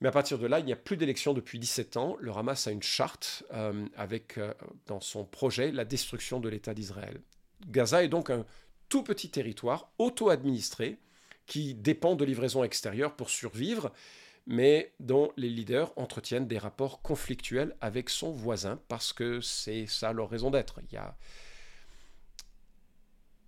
Mais 0.00 0.08
à 0.08 0.12
partir 0.12 0.38
de 0.38 0.46
là, 0.46 0.60
il 0.60 0.64
n'y 0.64 0.72
a 0.72 0.76
plus 0.76 0.96
d'élection 0.96 1.34
depuis 1.34 1.58
17 1.58 1.96
ans. 1.96 2.16
Le 2.20 2.32
Hamas 2.32 2.66
a 2.66 2.70
une 2.70 2.82
charte 2.82 3.42
euh, 3.52 3.86
avec 3.96 4.38
euh, 4.38 4.54
dans 4.86 5.00
son 5.00 5.24
projet 5.24 5.72
la 5.72 5.84
destruction 5.84 6.38
de 6.38 6.48
l'État 6.48 6.72
d'Israël. 6.72 7.20
Gaza 7.66 8.04
est 8.04 8.08
donc 8.08 8.30
un 8.30 8.46
tout 8.88 9.02
petit 9.02 9.30
territoire 9.30 9.90
auto-administré 9.98 10.98
qui 11.46 11.74
dépend 11.74 12.14
de 12.14 12.24
livraisons 12.24 12.62
extérieures 12.62 13.16
pour 13.16 13.30
survivre, 13.30 13.92
mais 14.46 14.92
dont 15.00 15.32
les 15.36 15.48
leaders 15.48 15.92
entretiennent 15.96 16.46
des 16.46 16.58
rapports 16.58 17.02
conflictuels 17.02 17.76
avec 17.80 18.08
son 18.08 18.30
voisin 18.30 18.80
parce 18.88 19.12
que 19.12 19.40
c'est 19.40 19.86
ça 19.86 20.12
leur 20.12 20.30
raison 20.30 20.50
d'être. 20.50 20.80
Il 20.90 20.94
y 20.94 20.98
a... 20.98 21.16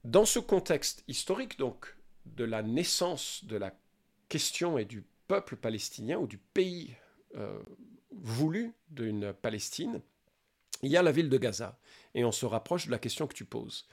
Dans 0.02 0.24
ce 0.24 0.38
contexte 0.38 1.04
historique, 1.08 1.58
donc, 1.58 1.94
de 2.24 2.44
la 2.44 2.62
naissance 2.62 3.44
de 3.44 3.56
la 3.56 3.74
question 4.28 4.78
et 4.78 4.84
du 4.84 5.04
peuple 5.30 5.54
palestinien 5.54 6.18
ou 6.18 6.26
du 6.26 6.38
pays 6.38 6.96
euh, 7.36 7.56
voulu 8.10 8.72
d'une 8.88 9.32
Palestine, 9.32 10.00
il 10.82 10.90
y 10.90 10.96
a 10.96 11.04
la 11.04 11.12
ville 11.12 11.28
de 11.28 11.38
Gaza. 11.38 11.78
Et 12.16 12.24
on 12.24 12.32
se 12.32 12.46
rapproche 12.46 12.86
de 12.86 12.90
la 12.90 12.98
question 12.98 13.28
que 13.28 13.34
tu 13.34 13.44
poses. 13.44 13.86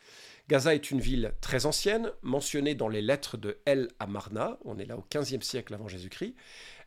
Gaza 0.48 0.74
est 0.74 0.90
une 0.90 1.00
ville 1.00 1.36
très 1.40 1.68
ancienne, 1.68 2.12
mentionnée 2.24 2.74
dans 2.74 2.88
les 2.88 3.04
lettres 3.04 3.38
de 3.38 3.60
El 3.66 3.90
Amarna, 4.00 4.58
on 4.66 4.80
est 4.80 4.88
là 4.88 4.98
au 4.98 5.06
XVe 5.14 5.44
siècle 5.44 5.76
avant 5.76 5.88
Jésus-Christ. 5.88 6.34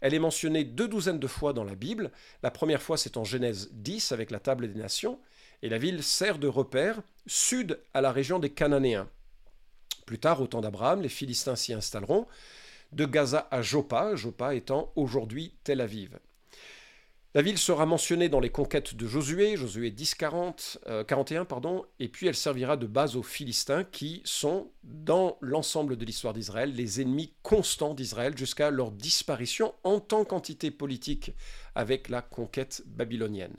Elle 0.00 0.14
est 0.14 0.18
mentionnée 0.18 0.64
deux 0.64 0.88
douzaines 0.88 1.20
de 1.20 1.28
fois 1.28 1.52
dans 1.52 1.62
la 1.62 1.76
Bible. 1.76 2.10
La 2.42 2.50
première 2.50 2.82
fois, 2.82 2.96
c'est 2.96 3.16
en 3.16 3.22
Genèse 3.22 3.70
10 3.74 4.10
avec 4.10 4.32
la 4.32 4.40
table 4.40 4.72
des 4.72 4.80
nations, 4.80 5.20
et 5.62 5.68
la 5.68 5.78
ville 5.78 6.02
sert 6.02 6.40
de 6.40 6.48
repère 6.48 7.00
sud 7.28 7.78
à 7.94 8.00
la 8.00 8.10
région 8.10 8.40
des 8.40 8.50
Cananéens. 8.50 9.08
Plus 10.06 10.18
tard, 10.18 10.40
au 10.40 10.48
temps 10.48 10.60
d'Abraham, 10.60 11.02
les 11.02 11.08
Philistins 11.08 11.54
s'y 11.54 11.72
installeront, 11.72 12.26
de 12.92 13.04
Gaza 13.04 13.48
à 13.50 13.62
Joppa, 13.62 14.14
Joppa 14.16 14.54
étant 14.54 14.92
aujourd'hui 14.96 15.54
Tel 15.64 15.80
Aviv. 15.80 16.18
La 17.32 17.42
ville 17.42 17.58
sera 17.58 17.86
mentionnée 17.86 18.28
dans 18.28 18.40
les 18.40 18.50
conquêtes 18.50 18.96
de 18.96 19.06
Josué, 19.06 19.56
Josué 19.56 19.92
10, 19.92 20.16
40, 20.16 20.78
41, 21.06 21.44
pardon, 21.44 21.84
et 22.00 22.08
puis 22.08 22.26
elle 22.26 22.34
servira 22.34 22.76
de 22.76 22.88
base 22.88 23.14
aux 23.14 23.22
Philistins 23.22 23.84
qui 23.84 24.20
sont, 24.24 24.72
dans 24.82 25.38
l'ensemble 25.40 25.96
de 25.96 26.04
l'histoire 26.04 26.34
d'Israël, 26.34 26.74
les 26.74 27.00
ennemis 27.00 27.32
constants 27.44 27.94
d'Israël 27.94 28.36
jusqu'à 28.36 28.72
leur 28.72 28.90
disparition 28.90 29.72
en 29.84 30.00
tant 30.00 30.24
qu'entité 30.24 30.72
politique 30.72 31.30
avec 31.76 32.08
la 32.08 32.20
conquête 32.20 32.82
babylonienne. 32.86 33.54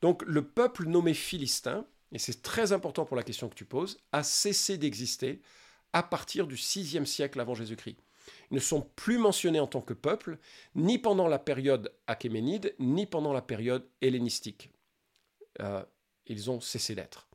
Donc 0.00 0.22
le 0.24 0.46
peuple 0.46 0.86
nommé 0.86 1.14
Philistin, 1.14 1.86
et 2.12 2.18
c'est 2.20 2.42
très 2.42 2.70
important 2.72 3.04
pour 3.04 3.16
la 3.16 3.24
question 3.24 3.48
que 3.48 3.56
tu 3.56 3.64
poses, 3.64 3.98
a 4.12 4.22
cessé 4.22 4.78
d'exister 4.78 5.42
à 5.92 6.04
partir 6.04 6.46
du 6.46 6.54
6e 6.54 7.06
siècle 7.06 7.40
avant 7.40 7.56
Jésus-Christ 7.56 7.96
ne 8.50 8.58
sont 8.58 8.82
plus 8.96 9.18
mentionnés 9.18 9.60
en 9.60 9.66
tant 9.66 9.80
que 9.80 9.94
peuple, 9.94 10.38
ni 10.74 10.98
pendant 10.98 11.28
la 11.28 11.38
période 11.38 11.92
achéménide, 12.06 12.74
ni 12.78 13.06
pendant 13.06 13.32
la 13.32 13.42
période 13.42 13.86
hellénistique. 14.00 14.70
Euh, 15.60 15.82
ils 16.26 16.50
ont 16.50 16.60
cessé 16.60 16.94
d'être. 16.94 17.28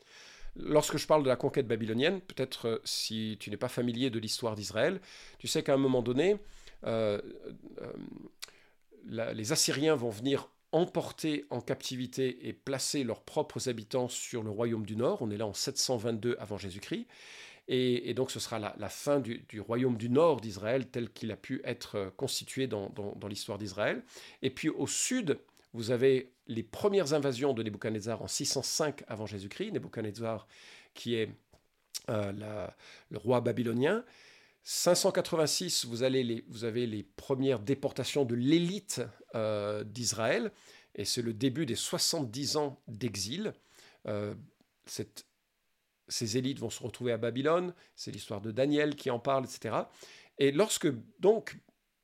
Lorsque 0.56 0.98
je 0.98 1.08
parle 1.08 1.24
de 1.24 1.30
la 1.30 1.36
conquête 1.36 1.68
babylonienne, 1.68 2.22
peut-être 2.22 2.68
euh, 2.68 2.80
si 2.84 3.38
tu 3.40 3.50
n'es 3.50 3.58
pas 3.58 3.68
familier 3.70 4.10
de 4.10 4.20
l'histoire 4.20 4.56
d'Israël, 4.56 5.00
tu 5.38 5.48
sais 5.48 5.64
qu'à 5.64 5.74
un 5.74 5.78
moment 5.78 6.02
donné, 6.02 6.38
euh, 6.86 7.22
les 9.06 9.52
Assyriens 9.52 9.96
vont 9.96 10.10
venir 10.10 10.50
emporter 10.72 11.46
en 11.50 11.62
captivité 11.62 12.48
et 12.48 12.54
placer 12.54 13.04
leurs 13.04 13.22
propres 13.22 13.70
habitants 13.70 14.08
sur 14.08 14.44
le 14.44 14.52
royaume 14.52 14.86
du 14.86 14.96
Nord. 14.96 15.22
On 15.22 15.32
est 15.32 15.38
là 15.38 15.48
en 15.48 15.54
722 15.54 16.36
avant 16.40 16.58
Jésus-Christ. 16.58 17.08
Et, 17.72 18.16
donc 18.16 18.32
ce 18.32 18.40
sera 18.40 18.58
la, 18.58 18.90
fin 18.90 19.20
du, 19.20 19.46
royaume 19.60 19.96
du 19.96 20.10
nord 20.10 20.42
d'Israël 20.42 20.88
tel 20.88 21.12
qu'il 21.12 21.32
a 21.32 21.36
pu 21.38 21.62
être 21.64 21.96
euh, 21.96 22.10
constitué 22.18 22.66
dans, 22.66 22.92
l'histoire 23.30 23.60
d'Israël. 23.60 24.04
Et 24.42 24.50
puis 24.50 24.70
au 24.70 24.88
sud, 24.88 25.40
vous 25.74 25.92
avez 25.92 26.34
les 26.48 26.64
premières 26.64 27.14
invasions 27.14 27.54
de 27.54 27.62
Nebuchadnezzar 27.62 28.24
en 28.24 28.28
605 28.28 29.04
avant 29.08 29.28
Jésus-Christ, 29.28 29.72
Nebuchadnezzar 29.72 30.48
qui 30.96 31.14
est 31.14 31.30
euh, 32.10 32.68
le 33.12 33.18
roi 33.20 33.40
babylonien. 33.40 34.04
586, 34.64 35.86
vous, 35.86 36.02
avez 36.02 36.24
les 36.24 37.04
premières 37.04 37.60
déportations 37.60 38.26
de 38.26 38.34
l'élite 38.34 39.02
euh, 39.36 39.84
d'Israël, 39.84 40.52
et 40.96 41.06
c'est 41.06 41.22
le 41.22 41.34
début 41.34 41.68
des 41.68 41.76
70 41.76 42.58
ans 42.58 42.82
d'exil. 42.88 43.54
cette 44.88 45.29
ces 46.10 46.38
élites 46.38 46.60
vont 46.60 46.70
se 46.70 46.84
retrouver 46.84 47.12
à 47.12 47.18
Babylone, 47.18 47.74
c'est 47.96 48.12
l'histoire 48.12 48.42
de 48.42 48.52
Daniel 48.52 48.96
qui 48.96 49.10
en 49.10 49.20
parle, 49.20 49.46
etc. 49.46 49.76
Et 50.38 50.52
lorsque 50.52 50.88
donc 51.20 51.58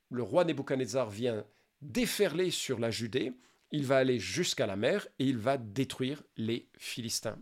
le 0.09 0.23
roi 0.23 0.45
Nebuchadnezzar 0.45 1.09
vient 1.09 1.45
déferler 1.81 2.51
sur 2.51 2.79
la 2.79 2.91
Judée, 2.91 3.33
il 3.71 3.85
va 3.85 3.97
aller 3.97 4.19
jusqu'à 4.19 4.65
la 4.65 4.75
mer 4.75 5.07
et 5.19 5.25
il 5.25 5.37
va 5.37 5.57
détruire 5.57 6.23
les 6.37 6.69
Philistins. 6.77 7.37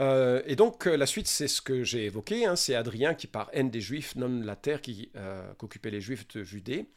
Euh, 0.00 0.42
et 0.46 0.56
donc 0.56 0.86
la 0.86 1.06
suite, 1.06 1.28
c'est 1.28 1.46
ce 1.46 1.62
que 1.62 1.84
j'ai 1.84 2.06
évoqué, 2.06 2.46
hein, 2.46 2.56
c'est 2.56 2.74
Adrien 2.74 3.14
qui 3.14 3.26
par 3.26 3.48
haine 3.52 3.70
des 3.70 3.80
Juifs 3.80 4.16
nomme 4.16 4.42
la 4.42 4.56
terre 4.56 4.80
euh, 5.16 5.54
qu'occupaient 5.54 5.90
les 5.90 6.00
Juifs 6.00 6.26
de 6.28 6.42
Judée, 6.42 6.90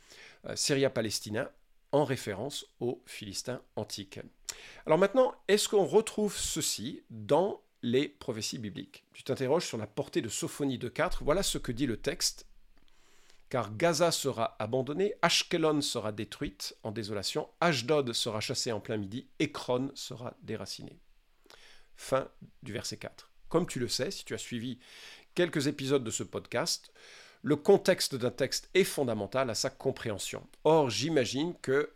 euh, 0.46 0.55
Syria-Palestina, 0.55 1.51
en 1.91 2.03
référence 2.03 2.65
aux 2.79 3.03
Philistins 3.05 3.62
antiques. 3.75 4.19
Alors 4.86 4.98
maintenant, 4.98 5.36
est-ce 5.48 5.70
qu'on 5.70 5.86
retrouve 5.86 6.36
ceci 6.36 7.04
dans 7.10 7.62
les 7.82 8.08
prophéties 8.08 8.58
bibliques? 8.58 9.06
Tu 9.14 9.24
t'interroges 9.24 9.66
sur 9.66 9.78
la 9.78 9.88
portée 9.88 10.22
de 10.22 10.30
Sophonie 10.30 10.78
2.4. 10.78 11.20
Voilà 11.22 11.44
ce 11.44 11.58
que 11.58 11.72
dit 11.72 11.86
le 11.86 11.98
texte. 11.98 12.46
Car 13.50 13.76
Gaza 13.78 14.12
sera 14.12 14.58
abandonné, 14.60 15.14
Ashkelon 15.22 15.82
sera 15.82 16.12
détruite 16.12 16.76
en 16.84 16.92
désolation, 16.92 17.48
Ashdod 17.62 18.12
sera 18.12 18.42
chassé 18.42 18.74
en 18.74 18.82
plein 18.82 18.98
midi, 18.98 19.30
Ekron 19.40 19.90
sera 19.96 20.34
déraciné. 20.42 21.00
Fin 21.96 22.28
du 22.62 22.74
verset 22.74 22.98
4. 22.98 23.32
Comme 23.48 23.66
tu 23.66 23.80
le 23.80 23.88
sais, 23.88 24.12
si 24.12 24.26
tu 24.26 24.34
as 24.34 24.38
suivi 24.38 24.80
quelques 25.34 25.68
épisodes 25.68 26.04
de 26.04 26.12
ce 26.12 26.24
podcast, 26.24 26.92
le 27.42 27.56
contexte 27.56 28.16
d'un 28.16 28.32
texte 28.32 28.70
est 28.74 28.84
fondamental 28.84 29.50
à 29.50 29.56
sa 29.56 29.70
compréhension. 29.70 30.46
Or, 30.66 30.90
j'imagine 30.90 31.56
que 31.62 31.94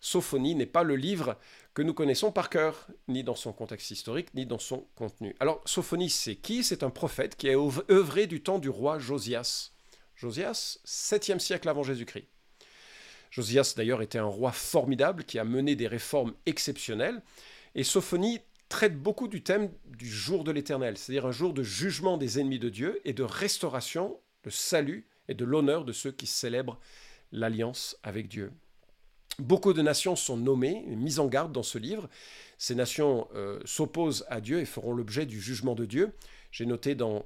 Sophonie 0.00 0.54
n'est 0.54 0.66
pas 0.66 0.82
le 0.82 0.96
livre 0.96 1.36
que 1.74 1.82
nous 1.82 1.94
connaissons 1.94 2.32
par 2.32 2.50
cœur, 2.50 2.86
ni 3.08 3.24
dans 3.24 3.34
son 3.34 3.52
contexte 3.52 3.90
historique, 3.90 4.34
ni 4.34 4.44
dans 4.44 4.58
son 4.58 4.86
contenu. 4.94 5.34
Alors, 5.40 5.62
Sophonie, 5.64 6.10
c'est 6.10 6.36
qui? 6.36 6.62
C'est 6.64 6.82
un 6.82 6.90
prophète 6.90 7.36
qui 7.36 7.48
a 7.48 7.56
œuvré 7.90 8.26
du 8.26 8.42
temps 8.42 8.58
du 8.58 8.68
roi 8.68 8.98
Josias. 8.98 9.70
Josias, 10.16 10.78
7e 10.86 11.38
siècle 11.38 11.68
avant 11.68 11.82
Jésus-Christ. 11.82 12.26
Josias, 13.30 13.72
d'ailleurs, 13.76 14.02
était 14.02 14.18
un 14.18 14.24
roi 14.24 14.52
formidable 14.52 15.24
qui 15.24 15.38
a 15.38 15.44
mené 15.44 15.74
des 15.74 15.88
réformes 15.88 16.34
exceptionnelles. 16.44 17.22
Et 17.74 17.84
Sophonie 17.84 18.40
traite 18.68 18.98
beaucoup 18.98 19.28
du 19.28 19.42
thème 19.42 19.70
du 19.86 20.08
jour 20.08 20.44
de 20.44 20.50
l'éternel, 20.50 20.98
c'est-à-dire 20.98 21.26
un 21.26 21.32
jour 21.32 21.54
de 21.54 21.62
jugement 21.62 22.18
des 22.18 22.38
ennemis 22.38 22.58
de 22.58 22.68
Dieu 22.68 23.00
et 23.04 23.14
de 23.14 23.22
restauration, 23.22 24.20
de 24.44 24.50
salut 24.50 25.06
et 25.28 25.34
de 25.34 25.44
l'honneur 25.44 25.84
de 25.86 25.92
ceux 25.92 26.12
qui 26.12 26.26
célèbrent 26.26 26.78
l'alliance 27.32 27.96
avec 28.02 28.28
Dieu. 28.28 28.52
Beaucoup 29.38 29.72
de 29.72 29.82
nations 29.82 30.14
sont 30.14 30.36
nommées, 30.36 30.84
mises 30.88 31.18
en 31.18 31.26
garde 31.26 31.52
dans 31.52 31.62
ce 31.62 31.78
livre. 31.78 32.08
Ces 32.58 32.74
nations 32.74 33.28
euh, 33.34 33.60
s'opposent 33.64 34.26
à 34.28 34.40
Dieu 34.40 34.60
et 34.60 34.64
feront 34.64 34.92
l'objet 34.92 35.26
du 35.26 35.40
jugement 35.40 35.74
de 35.74 35.86
Dieu. 35.86 36.12
J'ai 36.50 36.66
noté 36.66 36.94
dans 36.94 37.24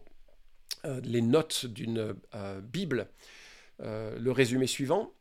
euh, 0.85 1.01
les 1.03 1.21
notes 1.21 1.67
d'une 1.67 2.15
euh, 2.35 2.61
Bible 2.61 3.09
le 3.79 4.31
résumé 4.31 4.67
suivant. 4.67 5.13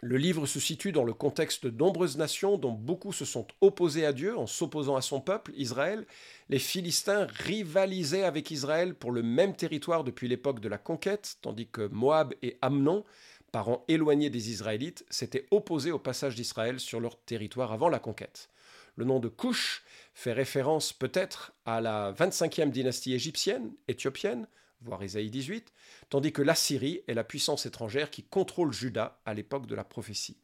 Le 0.00 0.16
livre 0.16 0.46
se 0.46 0.58
situe 0.58 0.90
dans 0.90 1.04
le 1.04 1.12
contexte 1.12 1.66
de 1.66 1.76
nombreuses 1.76 2.16
nations 2.16 2.56
dont 2.56 2.72
beaucoup 2.72 3.12
se 3.12 3.24
sont 3.24 3.46
opposées 3.60 4.06
à 4.06 4.12
Dieu 4.12 4.36
en 4.36 4.46
s'opposant 4.46 4.94
à 4.94 5.00
son 5.00 5.20
peuple, 5.20 5.52
Israël. 5.56 6.06
Les 6.48 6.58
Philistins 6.60 7.26
rivalisaient 7.30 8.22
avec 8.22 8.50
Israël 8.50 8.94
pour 8.94 9.10
le 9.10 9.22
même 9.22 9.56
territoire 9.56 10.02
depuis 10.02 10.26
l'époque 10.28 10.60
de 10.60 10.68
la 10.68 10.78
conquête, 10.78 11.38
tandis 11.42 11.68
que 11.68 11.88
Moab 11.88 12.34
et 12.42 12.58
Amnon 12.62 13.04
parents 13.52 13.84
éloignés 13.88 14.30
des 14.30 14.50
Israélites, 14.50 15.04
s'étaient 15.10 15.46
opposés 15.50 15.92
au 15.92 15.98
passage 15.98 16.34
d'Israël 16.34 16.80
sur 16.80 17.00
leur 17.00 17.20
territoire 17.22 17.72
avant 17.72 17.88
la 17.88 17.98
conquête. 17.98 18.50
Le 18.96 19.04
nom 19.04 19.20
de 19.20 19.28
Cush 19.28 19.82
fait 20.14 20.32
référence 20.32 20.92
peut-être 20.92 21.52
à 21.64 21.80
la 21.80 22.12
25e 22.12 22.70
dynastie 22.70 23.14
égyptienne, 23.14 23.72
éthiopienne, 23.86 24.48
voire 24.80 25.02
Isaïe 25.04 25.30
18, 25.30 25.72
tandis 26.08 26.32
que 26.32 26.42
l'Assyrie 26.42 27.02
est 27.06 27.14
la 27.14 27.24
puissance 27.24 27.66
étrangère 27.66 28.10
qui 28.10 28.24
contrôle 28.24 28.72
Juda 28.72 29.20
à 29.24 29.34
l'époque 29.34 29.66
de 29.66 29.74
la 29.74 29.84
prophétie. 29.84 30.38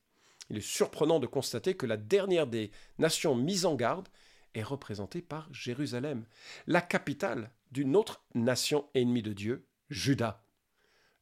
Il 0.51 0.57
est 0.57 0.61
surprenant 0.61 1.19
de 1.19 1.27
constater 1.27 1.75
que 1.75 1.87
la 1.87 1.97
dernière 1.97 2.47
des 2.47 2.71
nations 2.99 3.35
mises 3.35 3.67
en 3.67 3.75
garde 3.75 4.09
est 4.55 4.63
représentée 4.63 5.23
par 5.23 5.53
Jérusalem, 5.53 6.25
la 6.67 6.81
capitale 6.81 7.51
d'une 7.73 7.97
autre 7.97 8.23
nation 8.35 8.89
ennemie 8.95 9.23
de 9.23 9.33
Dieu, 9.33 9.67
Juda. 9.91 10.44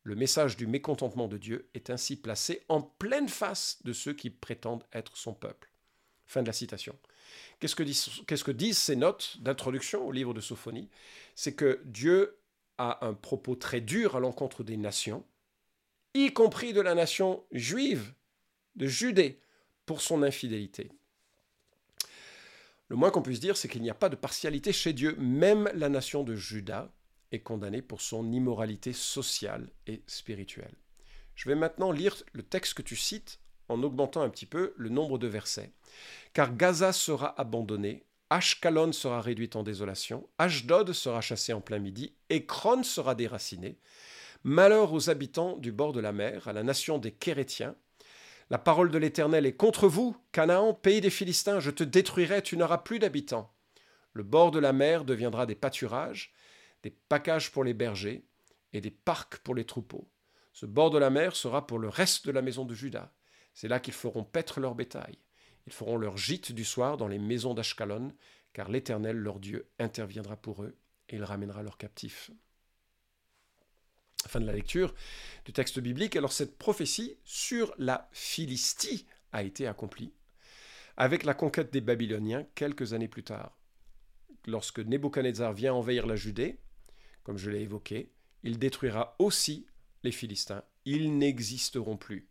Le 0.05 0.17
message 0.17 0.57
du 0.57 0.67
mécontentement 0.67 1.29
de 1.29 1.39
Dieu 1.39 1.69
est 1.75 1.91
ainsi 1.91 2.17
placé 2.17 2.65
en 2.69 2.83
pleine 2.83 3.29
face 3.29 3.79
de 3.85 3.93
ceux 3.93 4.13
qui 4.13 4.31
prétendent 4.31 4.85
être 4.93 5.17
son 5.17 5.33
peuple. 5.33 5.71
Fin 6.27 6.43
de 6.43 6.49
la 6.49 6.53
citation. 6.53 6.99
Qu'est-ce 7.61 7.77
que, 7.77 8.51
disent, 8.51 8.79
ces 8.79 8.97
notes 8.97 9.37
d'introduction 9.41 10.05
au 10.05 10.11
livre 10.11 10.35
de 10.35 10.41
Sophonie? 10.41 10.89
C'est 11.37 11.55
que 11.55 11.81
Dieu 11.85 12.39
a 12.79 13.07
un 13.07 13.15
propos 13.15 13.55
très 13.55 13.81
dur 13.81 14.17
à 14.17 14.21
l'encontre 14.21 14.65
des 14.65 14.77
nations. 14.77 15.25
y 16.15 16.33
compris 16.33 16.73
de 16.73 16.81
la 16.81 16.95
nation 16.95 17.45
juive, 17.53 18.13
de 18.75 18.89
Judée, 18.89 19.41
pour 19.87 20.01
son 20.01 20.23
infidélité. 20.23 20.91
Le 22.89 22.97
moins 22.97 23.11
qu'on 23.11 23.23
puisse 23.23 23.41
dire, 23.41 23.57
c'est 23.57 23.69
qu'il 23.69 23.83
n'y 23.83 23.91
a 23.91 23.95
pas 23.95 24.09
de 24.09 24.17
partialité 24.17 24.73
chez 24.73 24.93
Dieu. 24.93 25.15
Même 25.19 25.71
la 25.75 25.89
nation 25.89 26.25
de 26.25 26.35
Juda 26.35 26.93
est 27.33 27.41
condamnée 27.41 27.83
pour 27.83 28.01
son 28.01 28.31
immoralité 28.31 28.93
sociale 28.93 29.71
et 29.87 30.03
spirituelle. 30.07 30.75
Je 31.35 31.49
vais 31.49 31.55
maintenant 31.55 31.91
lire 31.91 32.15
le 32.33 32.43
texte 32.43 32.75
que 32.75 32.83
tu 32.83 32.95
cites 32.95 33.41
en 33.69 33.83
augmentant 33.83 34.23
un 34.23 34.29
petit 34.29 34.47
peu 34.47 34.75
le 34.77 34.91
nombre 34.91 35.19
de 35.19 35.27
versets. 35.27 35.73
Car 36.35 36.55
Gaza 36.57 36.93
sera 36.93 37.41
abandonné, 37.41 38.05
Ashkelon 38.31 38.93
sera 38.93 39.21
réduite 39.21 39.57
en 39.57 39.63
désolation, 39.63 40.29
Ashdod 40.39 40.93
sera 40.93 41.21
chassé 41.21 41.53
en 41.53 41.61
plein 41.61 41.79
midi, 41.79 42.15
Ekron 42.31 42.83
sera 42.83 43.15
déraciné. 43.15 43.79
Malheur 44.45 44.93
aux 44.93 45.11
habitants 45.11 45.57
du 45.59 45.73
bord 45.73 45.93
de 45.93 46.01
la 46.01 46.13
mer, 46.13 46.49
à 46.49 46.53
la 46.53 46.63
nation 46.63 46.99
des 46.99 47.13
Kérétiens, 47.13 47.77
la 48.51 48.59
parole 48.59 48.91
de 48.91 48.99
l'Éternel 48.99 49.47
est 49.47 49.57
contre 49.57 49.89
vous, 49.89 50.17
Canaan, 50.33 50.75
pays 50.75 51.01
des 51.01 51.11
Philistins, 51.11 51.61
je 51.61 51.71
te 51.71 51.85
détruirai, 51.85 52.43
tu 52.43 52.57
n'auras 52.57 52.79
plus 52.79 52.99
d'habitants. 52.99 53.51
Le 54.13 54.25
bord 54.25 54.51
de 54.51 54.59
la 54.59 54.75
mer 54.75 55.05
deviendra 55.05 55.47
des 55.47 55.55
pâturages, 55.55 56.33
des 56.83 56.91
packages 56.91 57.53
pour 57.53 57.65
les 57.65 57.75
bergers 57.75 58.25
et 58.73 58.81
des 58.81 58.91
parcs 58.91 59.39
pour 59.39 59.55
les 59.55 59.65
troupeaux. 59.65 60.11
Ce 60.53 60.67
bord 60.67 60.91
de 60.91 60.99
la 60.99 61.11
mer 61.11 61.37
sera 61.37 61.67
pour 61.67 61.79
le 61.79 61.89
reste 61.89 62.27
de 62.27 62.33
la 62.33 62.43
maison 62.43 62.65
de 62.65 62.75
Juda. 62.75 63.15
C'est 63.55 63.69
là 63.69 63.81
qu'ils 63.81 63.95
feront 63.95 64.25
paître 64.25 64.61
leur 64.61 64.75
bétail. 64.75 65.19
Ils 65.67 65.73
feront 65.73 65.97
leur 65.97 66.17
gîte 66.17 66.53
du 66.53 66.65
soir 66.65 66.97
dans 66.97 67.09
les 67.09 67.19
maisons 67.19 67.55
d'Ashkalon, 67.55 68.13
car 68.53 68.71
l'Éternel, 68.71 69.17
leur 69.17 69.39
Dieu, 69.39 69.71
interviendra 69.79 70.37
pour 70.37 70.63
eux 70.65 70.77
et 71.09 71.17
il 71.17 71.25
ramènera 71.25 71.63
leurs 71.63 71.79
captifs 71.79 72.31
fin 74.29 74.41
de 74.41 74.47
la 74.47 74.53
lecture 74.53 74.95
du 75.45 75.53
texte 75.53 75.79
biblique. 75.79 76.17
Alors 76.17 76.33
cette 76.33 76.59
prophétie 76.59 77.19
sur 77.25 77.75
la 77.79 78.09
Philistie 78.13 79.07
a 79.33 79.43
été 79.43 79.67
accomplie 79.67 80.13
avec 80.97 81.25
la 81.25 81.35
conquête 81.35 81.73
des 81.73 81.81
Babyloniens 81.81 82.47
quelques 82.55 82.93
années 82.93 83.09
plus 83.09 83.25
tard. 83.25 83.57
Lorsque 84.47 84.81
Nebuchadnezzar 84.81 85.53
vient 85.53 85.75
envahir 85.75 86.07
la 86.07 86.17
Judée, 86.17 86.59
comme 87.25 87.39
je 87.39 87.51
l'ai 87.51 87.63
évoqué, 87.63 88.11
il 88.43 88.59
détruira 88.59 89.17
aussi 89.19 89.67
les 90.03 90.13
Philistins. 90.13 90.65
Ils 90.85 91.17
n'existeront 91.17 91.97
plus. 91.97 92.29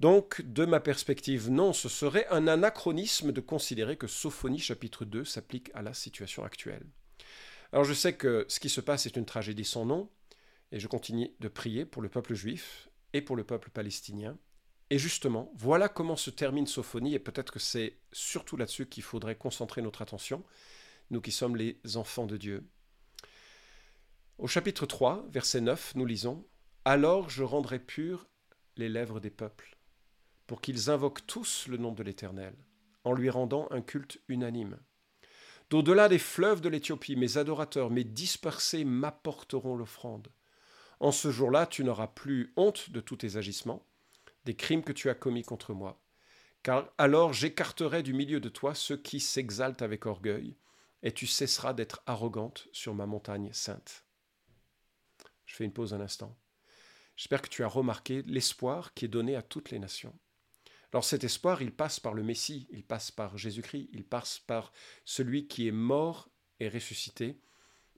Donc, 0.00 0.42
de 0.42 0.64
ma 0.64 0.80
perspective, 0.80 1.48
non, 1.48 1.72
ce 1.72 1.88
serait 1.88 2.26
un 2.30 2.48
anachronisme 2.48 3.30
de 3.30 3.40
considérer 3.40 3.96
que 3.96 4.08
Sophonie 4.08 4.58
chapitre 4.58 5.04
2 5.04 5.24
s'applique 5.24 5.70
à 5.74 5.82
la 5.82 5.94
situation 5.94 6.44
actuelle. 6.44 6.84
Alors 7.72 7.84
je 7.84 7.94
sais 7.94 8.14
que 8.14 8.44
ce 8.48 8.60
qui 8.60 8.68
se 8.68 8.80
passe 8.80 9.06
est 9.06 9.16
une 9.16 9.24
tragédie 9.24 9.64
sans 9.64 9.86
nom, 9.86 10.10
et 10.72 10.80
je 10.80 10.88
continue 10.88 11.30
de 11.40 11.48
prier 11.48 11.84
pour 11.84 12.02
le 12.02 12.08
peuple 12.08 12.34
juif 12.34 12.88
et 13.12 13.22
pour 13.22 13.36
le 13.36 13.44
peuple 13.44 13.70
palestinien. 13.70 14.36
Et 14.90 14.98
justement, 14.98 15.52
voilà 15.56 15.88
comment 15.88 16.16
se 16.16 16.30
termine 16.30 16.66
Sophonie, 16.66 17.14
et 17.14 17.18
peut-être 17.18 17.52
que 17.52 17.58
c'est 17.58 17.96
surtout 18.10 18.56
là-dessus 18.56 18.86
qu'il 18.86 19.02
faudrait 19.02 19.36
concentrer 19.36 19.80
notre 19.82 20.02
attention, 20.02 20.44
nous 21.10 21.20
qui 21.20 21.32
sommes 21.32 21.56
les 21.56 21.78
enfants 21.94 22.26
de 22.26 22.36
Dieu. 22.36 22.66
Au 24.42 24.48
chapitre 24.48 24.86
3, 24.86 25.24
verset 25.30 25.60
9, 25.60 25.92
nous 25.94 26.04
lisons 26.04 26.44
Alors 26.84 27.30
je 27.30 27.44
rendrai 27.44 27.78
purs 27.78 28.26
les 28.76 28.88
lèvres 28.88 29.20
des 29.20 29.30
peuples, 29.30 29.78
pour 30.48 30.60
qu'ils 30.60 30.90
invoquent 30.90 31.24
tous 31.28 31.68
le 31.68 31.76
nom 31.76 31.92
de 31.92 32.02
l'Éternel, 32.02 32.56
en 33.04 33.12
lui 33.12 33.30
rendant 33.30 33.68
un 33.70 33.82
culte 33.82 34.20
unanime. 34.26 34.80
D'au-delà 35.70 36.08
des 36.08 36.18
fleuves 36.18 36.60
de 36.60 36.68
l'Éthiopie, 36.68 37.14
mes 37.14 37.36
adorateurs, 37.36 37.88
mes 37.88 38.02
dispersés 38.02 38.84
m'apporteront 38.84 39.76
l'offrande. 39.76 40.26
En 40.98 41.12
ce 41.12 41.30
jour-là, 41.30 41.66
tu 41.66 41.84
n'auras 41.84 42.08
plus 42.08 42.52
honte 42.56 42.90
de 42.90 42.98
tous 42.98 43.18
tes 43.18 43.36
agissements, 43.36 43.86
des 44.44 44.56
crimes 44.56 44.82
que 44.82 44.92
tu 44.92 45.08
as 45.08 45.14
commis 45.14 45.44
contre 45.44 45.72
moi. 45.72 46.02
Car 46.64 46.92
alors 46.98 47.32
j'écarterai 47.32 48.02
du 48.02 48.12
milieu 48.12 48.40
de 48.40 48.48
toi 48.48 48.74
ceux 48.74 48.96
qui 48.96 49.20
s'exaltent 49.20 49.82
avec 49.82 50.04
orgueil, 50.04 50.56
et 51.04 51.12
tu 51.12 51.28
cesseras 51.28 51.74
d'être 51.74 52.02
arrogante 52.06 52.66
sur 52.72 52.92
ma 52.92 53.06
montagne 53.06 53.50
sainte. 53.52 54.01
Je 55.52 55.58
fais 55.58 55.64
une 55.64 55.72
pause 55.74 55.92
un 55.92 56.00
instant. 56.00 56.34
J'espère 57.14 57.42
que 57.42 57.50
tu 57.50 57.62
as 57.62 57.68
remarqué 57.68 58.22
l'espoir 58.22 58.94
qui 58.94 59.04
est 59.04 59.08
donné 59.08 59.36
à 59.36 59.42
toutes 59.42 59.70
les 59.70 59.78
nations. 59.78 60.18
Alors 60.92 61.04
cet 61.04 61.24
espoir, 61.24 61.60
il 61.60 61.72
passe 61.72 62.00
par 62.00 62.14
le 62.14 62.22
Messie, 62.22 62.66
il 62.70 62.82
passe 62.82 63.10
par 63.10 63.36
Jésus-Christ, 63.36 63.90
il 63.92 64.02
passe 64.02 64.38
par 64.38 64.72
celui 65.04 65.48
qui 65.48 65.68
est 65.68 65.72
mort 65.72 66.30
et 66.58 66.70
ressuscité 66.70 67.38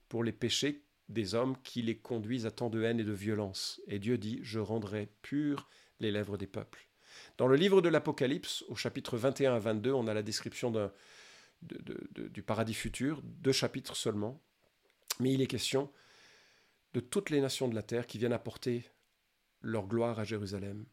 pour 0.09 0.25
les 0.25 0.33
péchés 0.33 0.83
des 1.09 1.37
hommes 1.37 1.57
qui 1.63 1.83
les 1.83 1.97
conduisent 1.97 2.45
à 2.47 2.51
tant 2.51 2.71
de 2.71 2.83
haine 2.83 2.99
et 2.99 3.05
de 3.05 3.13
violence. 3.13 3.81
Et 3.87 4.01
Dieu 4.01 4.19
dit, 4.19 4.41
je 4.43 4.59
rendrai 4.59 5.09
pures 5.23 5.69
les 6.01 6.11
lèvres 6.11 6.37
des 6.37 6.49
peuples. 6.49 6.89
Dans 7.39 7.47
le 7.47 7.55
livre 7.55 7.81
de 7.83 7.89
l'Apocalypse, 7.89 8.65
au 8.67 8.75
chapitre 8.75 9.17
21 9.17 9.55
à 9.55 9.59
22, 9.61 9.93
on 9.93 10.09
a 10.09 10.15
la 10.15 10.25
description 10.25 10.73
du 11.63 12.43
paradis 12.43 12.75
futur, 12.75 13.23
deux 13.23 13.53
chapitres 13.53 13.95
seulement, 13.95 14.43
mais 15.21 15.33
il 15.33 15.41
est 15.41 15.47
question 15.47 15.93
de 16.95 17.01
toutes 17.01 17.31
les 17.31 17.41
nations 17.41 17.69
de 17.69 17.75
la 17.75 17.83
terre 17.83 18.07
qui 18.07 18.19
viennent 18.19 18.33
apporter 18.33 18.89
leur 19.61 19.87
gloire 19.87 20.19
à 20.19 20.25
Jérusalem, 20.25 20.87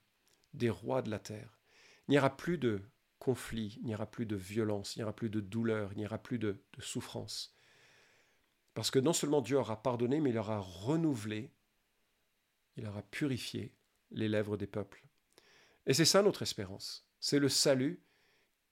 des 0.54 0.70
rois 0.70 1.02
de 1.02 1.10
la 1.10 1.20
terre. 1.20 1.60
Il 2.08 2.12
n'y 2.12 2.18
aura 2.18 2.36
plus 2.36 2.58
de 2.58 2.82
conflit, 3.20 3.78
il 3.82 3.86
n'y 3.86 3.96
aura 3.96 4.10
plus 4.10 4.26
de 4.26 4.36
violence, 4.36 4.96
il 4.96 5.00
n'y 5.00 5.04
aura 5.04 5.16
plus 5.16 5.30
de 5.30 5.40
douleur, 5.40 5.92
il 5.94 6.00
n'y 6.00 6.06
aura 6.06 6.18
plus 6.18 6.40
de 6.40 6.58
souffrance. 6.80 7.56
Parce 8.74 8.90
que 8.90 9.00
non 9.00 9.14
seulement 9.14 9.42
Dieu 9.42 9.58
aura 9.58 9.84
pardonné, 9.84 10.20
mais 10.20 10.32
il 10.32 10.38
aura 10.38 10.60
renouvelé, 10.60 11.52
il 12.78 12.88
aura 12.88 13.04
purifié 13.04 13.76
les 14.12 14.30
lèvres 14.30 14.58
des 14.58 14.68
peuples. 14.68 15.04
Et 15.86 15.94
c'est 15.94 16.06
ça 16.06 16.22
notre 16.22 16.42
espérance. 16.42 17.08
C'est 17.20 17.40
le 17.40 17.50
salut 17.50 18.02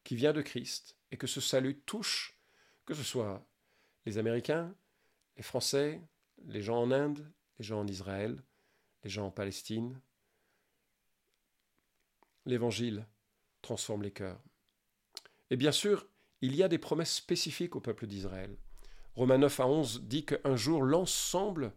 qui 0.04 0.16
vient 0.16 0.34
de 0.34 0.42
Christ 0.42 0.98
et 1.12 1.18
que 1.18 1.28
ce 1.28 1.42
salut 1.42 1.80
touche, 1.82 2.40
que 2.86 2.94
ce 2.94 3.04
soit 3.04 3.46
les 4.06 4.18
Américains, 4.18 4.74
les 5.38 5.44
Français, 5.44 6.02
les 6.46 6.62
gens 6.62 6.82
en 6.82 6.92
Inde, 6.92 7.32
les 7.60 7.66
gens 7.66 7.80
en 7.80 7.88
Israël, 7.88 8.42
les 9.04 9.10
gens 9.10 9.28
en 9.28 9.32
Palestine. 9.32 10.00
L'Évangile 12.46 13.08
transforme 13.62 14.04
les 14.04 14.12
cœurs. 14.12 14.42
Et 15.50 15.58
bien 15.58 15.72
sûr, 15.72 16.08
il 16.42 16.56
y 16.56 16.64
a 16.64 16.68
des 16.68 16.78
promesses 16.78 17.16
spécifiques 17.16 17.76
au 17.76 17.82
peuple 17.82 18.08
d'Israël. 18.08 18.58
Romains 19.16 19.38
9 19.38 19.60
à 19.60 19.68
11 19.68 20.04
dit 20.04 20.26
qu'un 20.26 20.56
jour 20.56 20.82
l'ensemble 20.82 21.74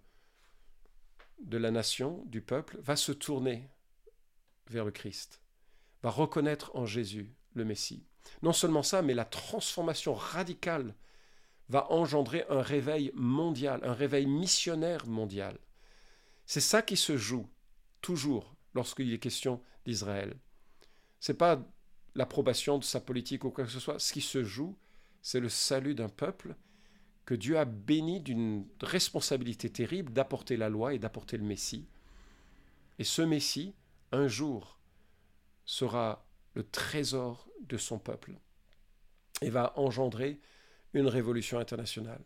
de 1.40 1.58
la 1.58 1.70
nation, 1.70 2.22
du 2.26 2.40
peuple, 2.40 2.78
va 2.80 2.94
se 2.94 3.12
tourner 3.12 3.68
vers 4.68 4.84
le 4.84 4.92
Christ, 4.92 5.42
va 6.02 6.10
reconnaître 6.10 6.70
en 6.76 6.86
Jésus 6.86 7.34
le 7.54 7.64
Messie. 7.64 8.06
Non 8.42 8.52
seulement 8.52 8.84
ça, 8.84 9.02
mais 9.02 9.14
la 9.14 9.24
transformation 9.24 10.14
radicale 10.14 10.94
va 11.72 11.90
engendrer 11.90 12.44
un 12.50 12.60
réveil 12.60 13.10
mondial, 13.14 13.80
un 13.82 13.94
réveil 13.94 14.26
missionnaire 14.26 15.06
mondial. 15.06 15.58
C'est 16.44 16.60
ça 16.60 16.82
qui 16.82 16.98
se 16.98 17.16
joue 17.16 17.48
toujours 18.02 18.54
lorsqu'il 18.74 19.10
est 19.10 19.18
question 19.18 19.62
d'Israël. 19.86 20.36
Ce 21.18 21.32
n'est 21.32 21.38
pas 21.38 21.66
l'approbation 22.14 22.76
de 22.76 22.84
sa 22.84 23.00
politique 23.00 23.44
ou 23.44 23.50
quoi 23.50 23.64
que 23.64 23.70
ce 23.70 23.80
soit. 23.80 23.98
Ce 23.98 24.12
qui 24.12 24.20
se 24.20 24.44
joue, 24.44 24.76
c'est 25.22 25.40
le 25.40 25.48
salut 25.48 25.94
d'un 25.94 26.10
peuple 26.10 26.56
que 27.24 27.34
Dieu 27.34 27.58
a 27.58 27.64
béni 27.64 28.20
d'une 28.20 28.66
responsabilité 28.82 29.70
terrible 29.70 30.12
d'apporter 30.12 30.58
la 30.58 30.68
loi 30.68 30.92
et 30.92 30.98
d'apporter 30.98 31.38
le 31.38 31.44
Messie. 31.44 31.88
Et 32.98 33.04
ce 33.04 33.22
Messie, 33.22 33.74
un 34.10 34.28
jour, 34.28 34.78
sera 35.64 36.26
le 36.52 36.68
trésor 36.68 37.48
de 37.60 37.78
son 37.78 37.98
peuple 37.98 38.32
et 39.40 39.48
va 39.48 39.72
engendrer 39.78 40.38
une 40.94 41.08
révolution 41.08 41.58
internationale. 41.58 42.24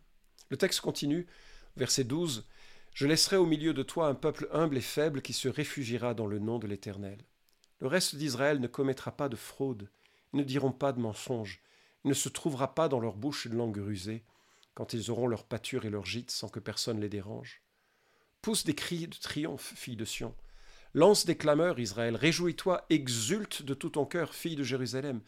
Le 0.49 0.57
texte 0.57 0.81
continue, 0.81 1.27
verset 1.75 2.03
12, 2.03 2.45
Je 2.93 3.05
laisserai 3.05 3.37
au 3.37 3.45
milieu 3.45 3.73
de 3.73 3.83
toi 3.83 4.07
un 4.07 4.15
peuple 4.15 4.47
humble 4.51 4.77
et 4.77 4.81
faible 4.81 5.21
qui 5.21 5.33
se 5.33 5.47
réfugiera 5.47 6.13
dans 6.13 6.25
le 6.25 6.39
nom 6.39 6.57
de 6.57 6.67
l'Éternel. 6.67 7.19
Le 7.79 7.87
reste 7.87 8.15
d'Israël 8.15 8.59
ne 8.59 8.67
commettra 8.67 9.11
pas 9.11 9.29
de 9.29 9.35
fraude, 9.35 9.89
ils 10.33 10.39
ne 10.39 10.43
diront 10.43 10.71
pas 10.71 10.93
de 10.93 10.99
mensonge, 10.99 11.61
il 12.03 12.09
ne 12.09 12.15
se 12.15 12.29
trouvera 12.29 12.73
pas 12.73 12.89
dans 12.89 12.99
leur 12.99 13.15
bouche 13.15 13.45
une 13.45 13.55
langue 13.55 13.77
rusée, 13.77 14.23
quand 14.73 14.93
ils 14.93 15.11
auront 15.11 15.27
leur 15.27 15.43
pâture 15.43 15.85
et 15.85 15.89
leur 15.89 16.05
gîte 16.05 16.31
sans 16.31 16.49
que 16.49 16.59
personne 16.59 16.99
les 16.99 17.09
dérange. 17.09 17.61
Pousse 18.41 18.63
des 18.63 18.75
cris 18.75 19.07
de 19.07 19.15
triomphe, 19.15 19.73
fille 19.75 19.95
de 19.95 20.05
Sion. 20.05 20.35
Lance 20.93 21.25
des 21.25 21.35
clameurs, 21.35 21.79
Israël. 21.79 22.15
Réjouis-toi, 22.15 22.85
exulte 22.89 23.61
de 23.61 23.73
tout 23.73 23.91
ton 23.91 24.05
cœur, 24.05 24.33
fille 24.33 24.55
de 24.55 24.63
Jérusalem. 24.63 25.21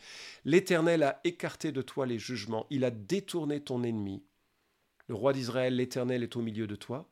L'Éternel 0.46 1.04
a 1.04 1.20
écarté 1.24 1.72
de 1.72 1.82
toi 1.82 2.06
les 2.06 2.20
jugements, 2.20 2.66
il 2.70 2.86
a 2.86 2.92
détourné 2.92 3.62
ton 3.62 3.84
ennemi. 3.84 4.24
Le 5.08 5.16
roi 5.16 5.34
d'Israël, 5.34 5.76
l'Éternel, 5.76 6.24
est 6.24 6.36
au 6.36 6.42
milieu 6.42 6.68
de 6.68 6.76
toi. 6.76 7.10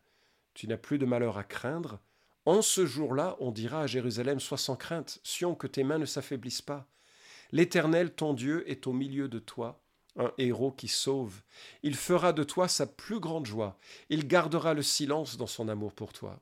Tu 0.54 0.68
n'as 0.68 0.78
plus 0.78 0.98
de 0.98 1.06
malheur 1.06 1.38
à 1.38 1.44
craindre. 1.44 2.00
En 2.46 2.62
ce 2.62 2.86
jour-là, 2.86 3.36
on 3.40 3.52
dira 3.52 3.82
à 3.82 3.88
Jérusalem 3.88 4.40
Sois 4.40 4.58
sans 4.58 4.76
crainte, 4.76 5.20
Sion, 5.24 5.56
que 5.56 5.68
tes 5.68 5.84
mains 5.84 5.98
ne 5.98 6.06
s'affaiblissent 6.06 6.62
pas. 6.62 6.88
L'Éternel, 7.52 8.14
ton 8.14 8.34
Dieu, 8.34 8.70
est 8.70 8.88
au 8.88 8.94
milieu 8.94 9.28
de 9.28 9.40
toi 9.40 9.82
un 10.18 10.32
héros 10.38 10.72
qui 10.72 10.88
sauve. 10.88 11.42
Il 11.84 11.96
fera 11.96 12.34
de 12.34 12.44
toi 12.44 12.68
sa 12.68 12.86
plus 12.86 13.20
grande 13.20 13.46
joie. 13.46 13.78
Il 14.10 14.28
gardera 14.28 14.74
le 14.74 14.82
silence 14.82 15.38
dans 15.38 15.48
son 15.48 15.68
amour 15.68 15.94
pour 15.94 16.14
toi. 16.14 16.42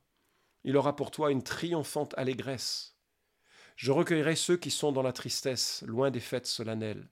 Il 0.66 0.76
aura 0.78 0.96
pour 0.96 1.12
toi 1.12 1.32
une 1.32 1.44
triomphante 1.44 2.16
allégresse. 2.18 2.98
Je 3.76 3.92
recueillerai 3.92 4.36
ceux 4.36 4.58
qui 4.58 4.72
sont 4.72 4.92
dans 4.92 5.04
la 5.04 5.14
tristesse, 5.14 5.84
loin 5.86 6.10
des 6.10 6.20
fêtes 6.20 6.48
solennelles, 6.48 7.08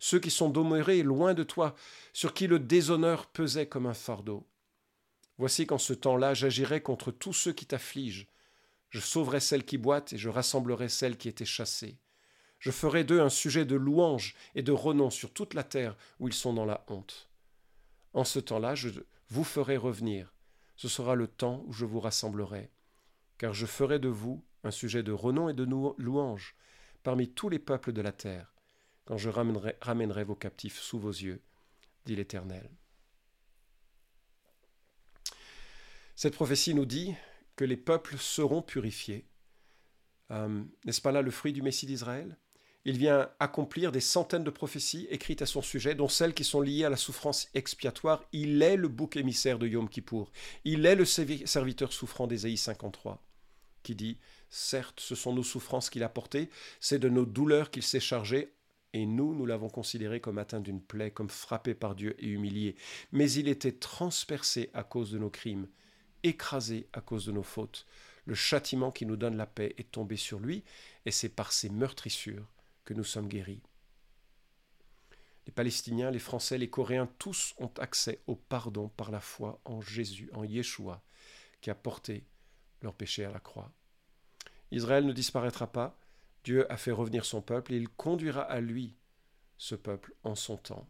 ceux 0.00 0.18
qui 0.18 0.30
sont 0.30 0.50
demeurés 0.50 1.04
loin 1.04 1.32
de 1.32 1.44
toi, 1.44 1.76
sur 2.12 2.34
qui 2.34 2.48
le 2.48 2.58
déshonneur 2.58 3.26
pesait 3.26 3.68
comme 3.68 3.86
un 3.86 3.94
fardeau. 3.94 4.48
Voici 5.38 5.66
qu'en 5.66 5.78
ce 5.78 5.92
temps-là, 5.92 6.34
j'agirai 6.34 6.82
contre 6.82 7.12
tous 7.12 7.32
ceux 7.32 7.52
qui 7.52 7.64
t'affligent. 7.64 8.26
Je 8.90 8.98
sauverai 8.98 9.38
celles 9.38 9.64
qui 9.64 9.78
boitent 9.78 10.12
et 10.12 10.18
je 10.18 10.28
rassemblerai 10.28 10.88
celles 10.88 11.16
qui 11.16 11.28
étaient 11.28 11.44
chassées. 11.44 12.00
Je 12.58 12.72
ferai 12.72 13.04
d'eux 13.04 13.20
un 13.20 13.28
sujet 13.28 13.64
de 13.64 13.76
louange 13.76 14.34
et 14.56 14.62
de 14.62 14.72
renom 14.72 15.10
sur 15.10 15.32
toute 15.32 15.54
la 15.54 15.62
terre 15.62 15.96
où 16.18 16.26
ils 16.26 16.34
sont 16.34 16.54
dans 16.54 16.64
la 16.64 16.84
honte. 16.88 17.28
En 18.14 18.24
ce 18.24 18.40
temps-là, 18.40 18.74
je 18.74 18.88
vous 19.28 19.44
ferai 19.44 19.76
revenir. 19.76 20.34
Ce 20.74 20.88
sera 20.88 21.14
le 21.14 21.28
temps 21.28 21.62
où 21.66 21.72
je 21.72 21.84
vous 21.84 22.00
rassemblerai. 22.00 22.72
Car 23.38 23.52
je 23.52 23.66
ferai 23.66 23.98
de 23.98 24.08
vous 24.08 24.44
un 24.64 24.70
sujet 24.70 25.02
de 25.02 25.12
renom 25.12 25.48
et 25.48 25.54
de 25.54 25.64
louange 25.64 26.56
parmi 27.02 27.28
tous 27.28 27.48
les 27.48 27.58
peuples 27.58 27.92
de 27.92 28.02
la 28.02 28.12
terre, 28.12 28.52
quand 29.04 29.16
je 29.16 29.30
ramènerai, 29.30 30.24
vos 30.24 30.34
captifs 30.34 30.80
sous 30.80 30.98
vos 30.98 31.10
yeux, 31.10 31.40
dit 32.04 32.16
l'Éternel. 32.16 32.68
Cette 36.16 36.34
prophétie 36.34 36.74
nous 36.74 36.86
dit 36.86 37.14
que 37.54 37.64
les 37.64 37.76
peuples 37.76 38.16
seront 38.18 38.62
purifiés. 38.62 39.28
Euh, 40.30 40.64
n'est-ce 40.84 41.00
pas 41.00 41.12
là 41.12 41.22
le 41.22 41.30
fruit 41.30 41.52
du 41.52 41.62
Messie 41.62 41.86
d'Israël? 41.86 42.36
Il 42.84 42.98
vient 42.98 43.28
accomplir 43.40 43.90
des 43.90 44.00
centaines 44.00 44.44
de 44.44 44.50
prophéties 44.50 45.08
écrites 45.10 45.42
à 45.42 45.46
son 45.46 45.60
sujet, 45.60 45.96
dont 45.96 46.08
celles 46.08 46.34
qui 46.34 46.44
sont 46.44 46.60
liées 46.60 46.84
à 46.84 46.90
la 46.90 46.96
souffrance 46.96 47.48
expiatoire. 47.52 48.24
Il 48.32 48.62
est 48.62 48.76
le 48.76 48.86
bouc 48.86 49.16
émissaire 49.16 49.58
de 49.58 49.66
Yom 49.66 49.88
Kippour. 49.88 50.30
Il 50.64 50.86
est 50.86 50.94
le 50.94 51.04
serviteur 51.04 51.92
souffrant 51.92 52.28
d'Ésaïe 52.28 52.56
53, 52.56 53.25
qui 53.86 53.94
dit 53.94 54.18
Certes, 54.50 54.98
ce 54.98 55.14
sont 55.14 55.32
nos 55.32 55.44
souffrances 55.44 55.90
qu'il 55.90 56.02
a 56.02 56.08
portées, 56.08 56.50
c'est 56.80 56.98
de 56.98 57.08
nos 57.08 57.24
douleurs 57.24 57.70
qu'il 57.70 57.84
s'est 57.84 58.00
chargé, 58.00 58.52
et 58.92 59.06
nous, 59.06 59.32
nous 59.32 59.46
l'avons 59.46 59.68
considéré 59.68 60.20
comme 60.20 60.38
atteint 60.38 60.60
d'une 60.60 60.80
plaie, 60.80 61.12
comme 61.12 61.28
frappé 61.28 61.72
par 61.74 61.94
Dieu 61.94 62.16
et 62.18 62.26
humilié. 62.26 62.74
Mais 63.12 63.30
il 63.30 63.46
était 63.46 63.72
transpercé 63.72 64.70
à 64.74 64.82
cause 64.82 65.12
de 65.12 65.18
nos 65.18 65.30
crimes, 65.30 65.68
écrasé 66.24 66.88
à 66.92 67.00
cause 67.00 67.26
de 67.26 67.32
nos 67.32 67.44
fautes. 67.44 67.86
Le 68.24 68.34
châtiment 68.34 68.90
qui 68.90 69.06
nous 69.06 69.16
donne 69.16 69.36
la 69.36 69.46
paix 69.46 69.74
est 69.78 69.92
tombé 69.92 70.16
sur 70.16 70.40
lui, 70.40 70.64
et 71.04 71.12
c'est 71.12 71.28
par 71.28 71.52
ses 71.52 71.68
meurtrissures 71.68 72.48
que 72.84 72.94
nous 72.94 73.04
sommes 73.04 73.28
guéris. 73.28 73.62
Les 75.46 75.52
Palestiniens, 75.52 76.10
les 76.10 76.18
Français, 76.18 76.58
les 76.58 76.70
Coréens, 76.70 77.08
tous 77.18 77.54
ont 77.58 77.70
accès 77.78 78.20
au 78.26 78.34
pardon 78.34 78.88
par 78.88 79.12
la 79.12 79.20
foi 79.20 79.60
en 79.64 79.80
Jésus, 79.80 80.28
en 80.32 80.42
Yeshua, 80.42 81.04
qui 81.60 81.70
a 81.70 81.76
porté 81.76 82.24
péché 82.94 83.24
à 83.24 83.30
la 83.30 83.40
croix. 83.40 83.72
Israël 84.70 85.06
ne 85.06 85.12
disparaîtra 85.12 85.66
pas, 85.70 85.98
Dieu 86.44 86.70
a 86.70 86.76
fait 86.76 86.92
revenir 86.92 87.24
son 87.24 87.42
peuple 87.42 87.72
et 87.72 87.76
il 87.76 87.88
conduira 87.88 88.42
à 88.42 88.60
lui 88.60 88.94
ce 89.58 89.74
peuple 89.74 90.14
en 90.22 90.34
son 90.34 90.56
temps. 90.56 90.88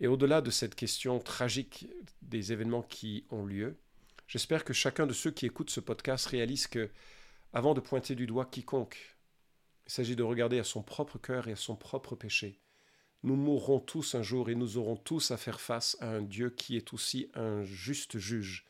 Et 0.00 0.06
au-delà 0.06 0.40
de 0.40 0.50
cette 0.50 0.74
question 0.74 1.18
tragique 1.18 1.86
des 2.22 2.52
événements 2.52 2.82
qui 2.82 3.26
ont 3.30 3.44
lieu, 3.44 3.76
j'espère 4.26 4.64
que 4.64 4.72
chacun 4.72 5.06
de 5.06 5.12
ceux 5.12 5.30
qui 5.30 5.46
écoutent 5.46 5.70
ce 5.70 5.80
podcast 5.80 6.26
réalise 6.26 6.66
que, 6.66 6.90
avant 7.52 7.74
de 7.74 7.80
pointer 7.80 8.14
du 8.14 8.26
doigt 8.26 8.46
quiconque, 8.46 9.16
il 9.86 9.92
s'agit 9.92 10.16
de 10.16 10.22
regarder 10.22 10.58
à 10.58 10.64
son 10.64 10.82
propre 10.82 11.18
cœur 11.18 11.48
et 11.48 11.52
à 11.52 11.56
son 11.56 11.76
propre 11.76 12.16
péché. 12.16 12.60
Nous 13.22 13.36
mourrons 13.36 13.80
tous 13.80 14.14
un 14.14 14.22
jour 14.22 14.48
et 14.48 14.54
nous 14.54 14.78
aurons 14.78 14.96
tous 14.96 15.30
à 15.30 15.36
faire 15.36 15.60
face 15.60 15.96
à 16.00 16.08
un 16.08 16.22
Dieu 16.22 16.48
qui 16.48 16.76
est 16.76 16.94
aussi 16.94 17.30
un 17.34 17.62
juste 17.64 18.18
juge. 18.18 18.64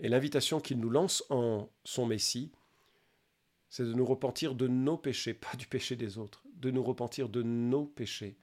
Et 0.00 0.08
l'invitation 0.08 0.60
qu'il 0.60 0.78
nous 0.78 0.90
lance 0.90 1.24
en 1.30 1.70
son 1.84 2.06
Messie, 2.06 2.52
c'est 3.68 3.84
de 3.84 3.92
nous 3.92 4.04
repentir 4.04 4.54
de 4.54 4.68
nos 4.68 4.96
péchés, 4.96 5.34
pas 5.34 5.56
du 5.56 5.66
péché 5.66 5.96
des 5.96 6.18
autres, 6.18 6.44
de 6.54 6.70
nous 6.70 6.82
repentir 6.82 7.28
de 7.28 7.42
nos 7.42 7.86
péchés, 7.86 8.38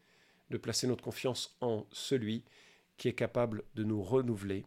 de 0.49 0.57
placer 0.57 0.87
notre 0.87 1.03
confiance 1.03 1.55
en 1.61 1.87
celui 1.91 2.43
qui 2.97 3.07
est 3.07 3.13
capable 3.13 3.63
de 3.75 3.83
nous 3.83 4.01
renouveler 4.01 4.65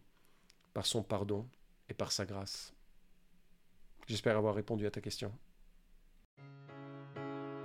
par 0.75 0.87
son 0.87 1.03
pardon 1.03 1.49
et 1.89 1.95
par 1.95 2.13
sa 2.13 2.27
grâce. 2.27 2.75
J'espère 4.07 4.37
avoir 4.37 4.55
répondu 4.55 4.87
à 4.87 4.91
ta 4.91 5.01
question. 5.01 5.33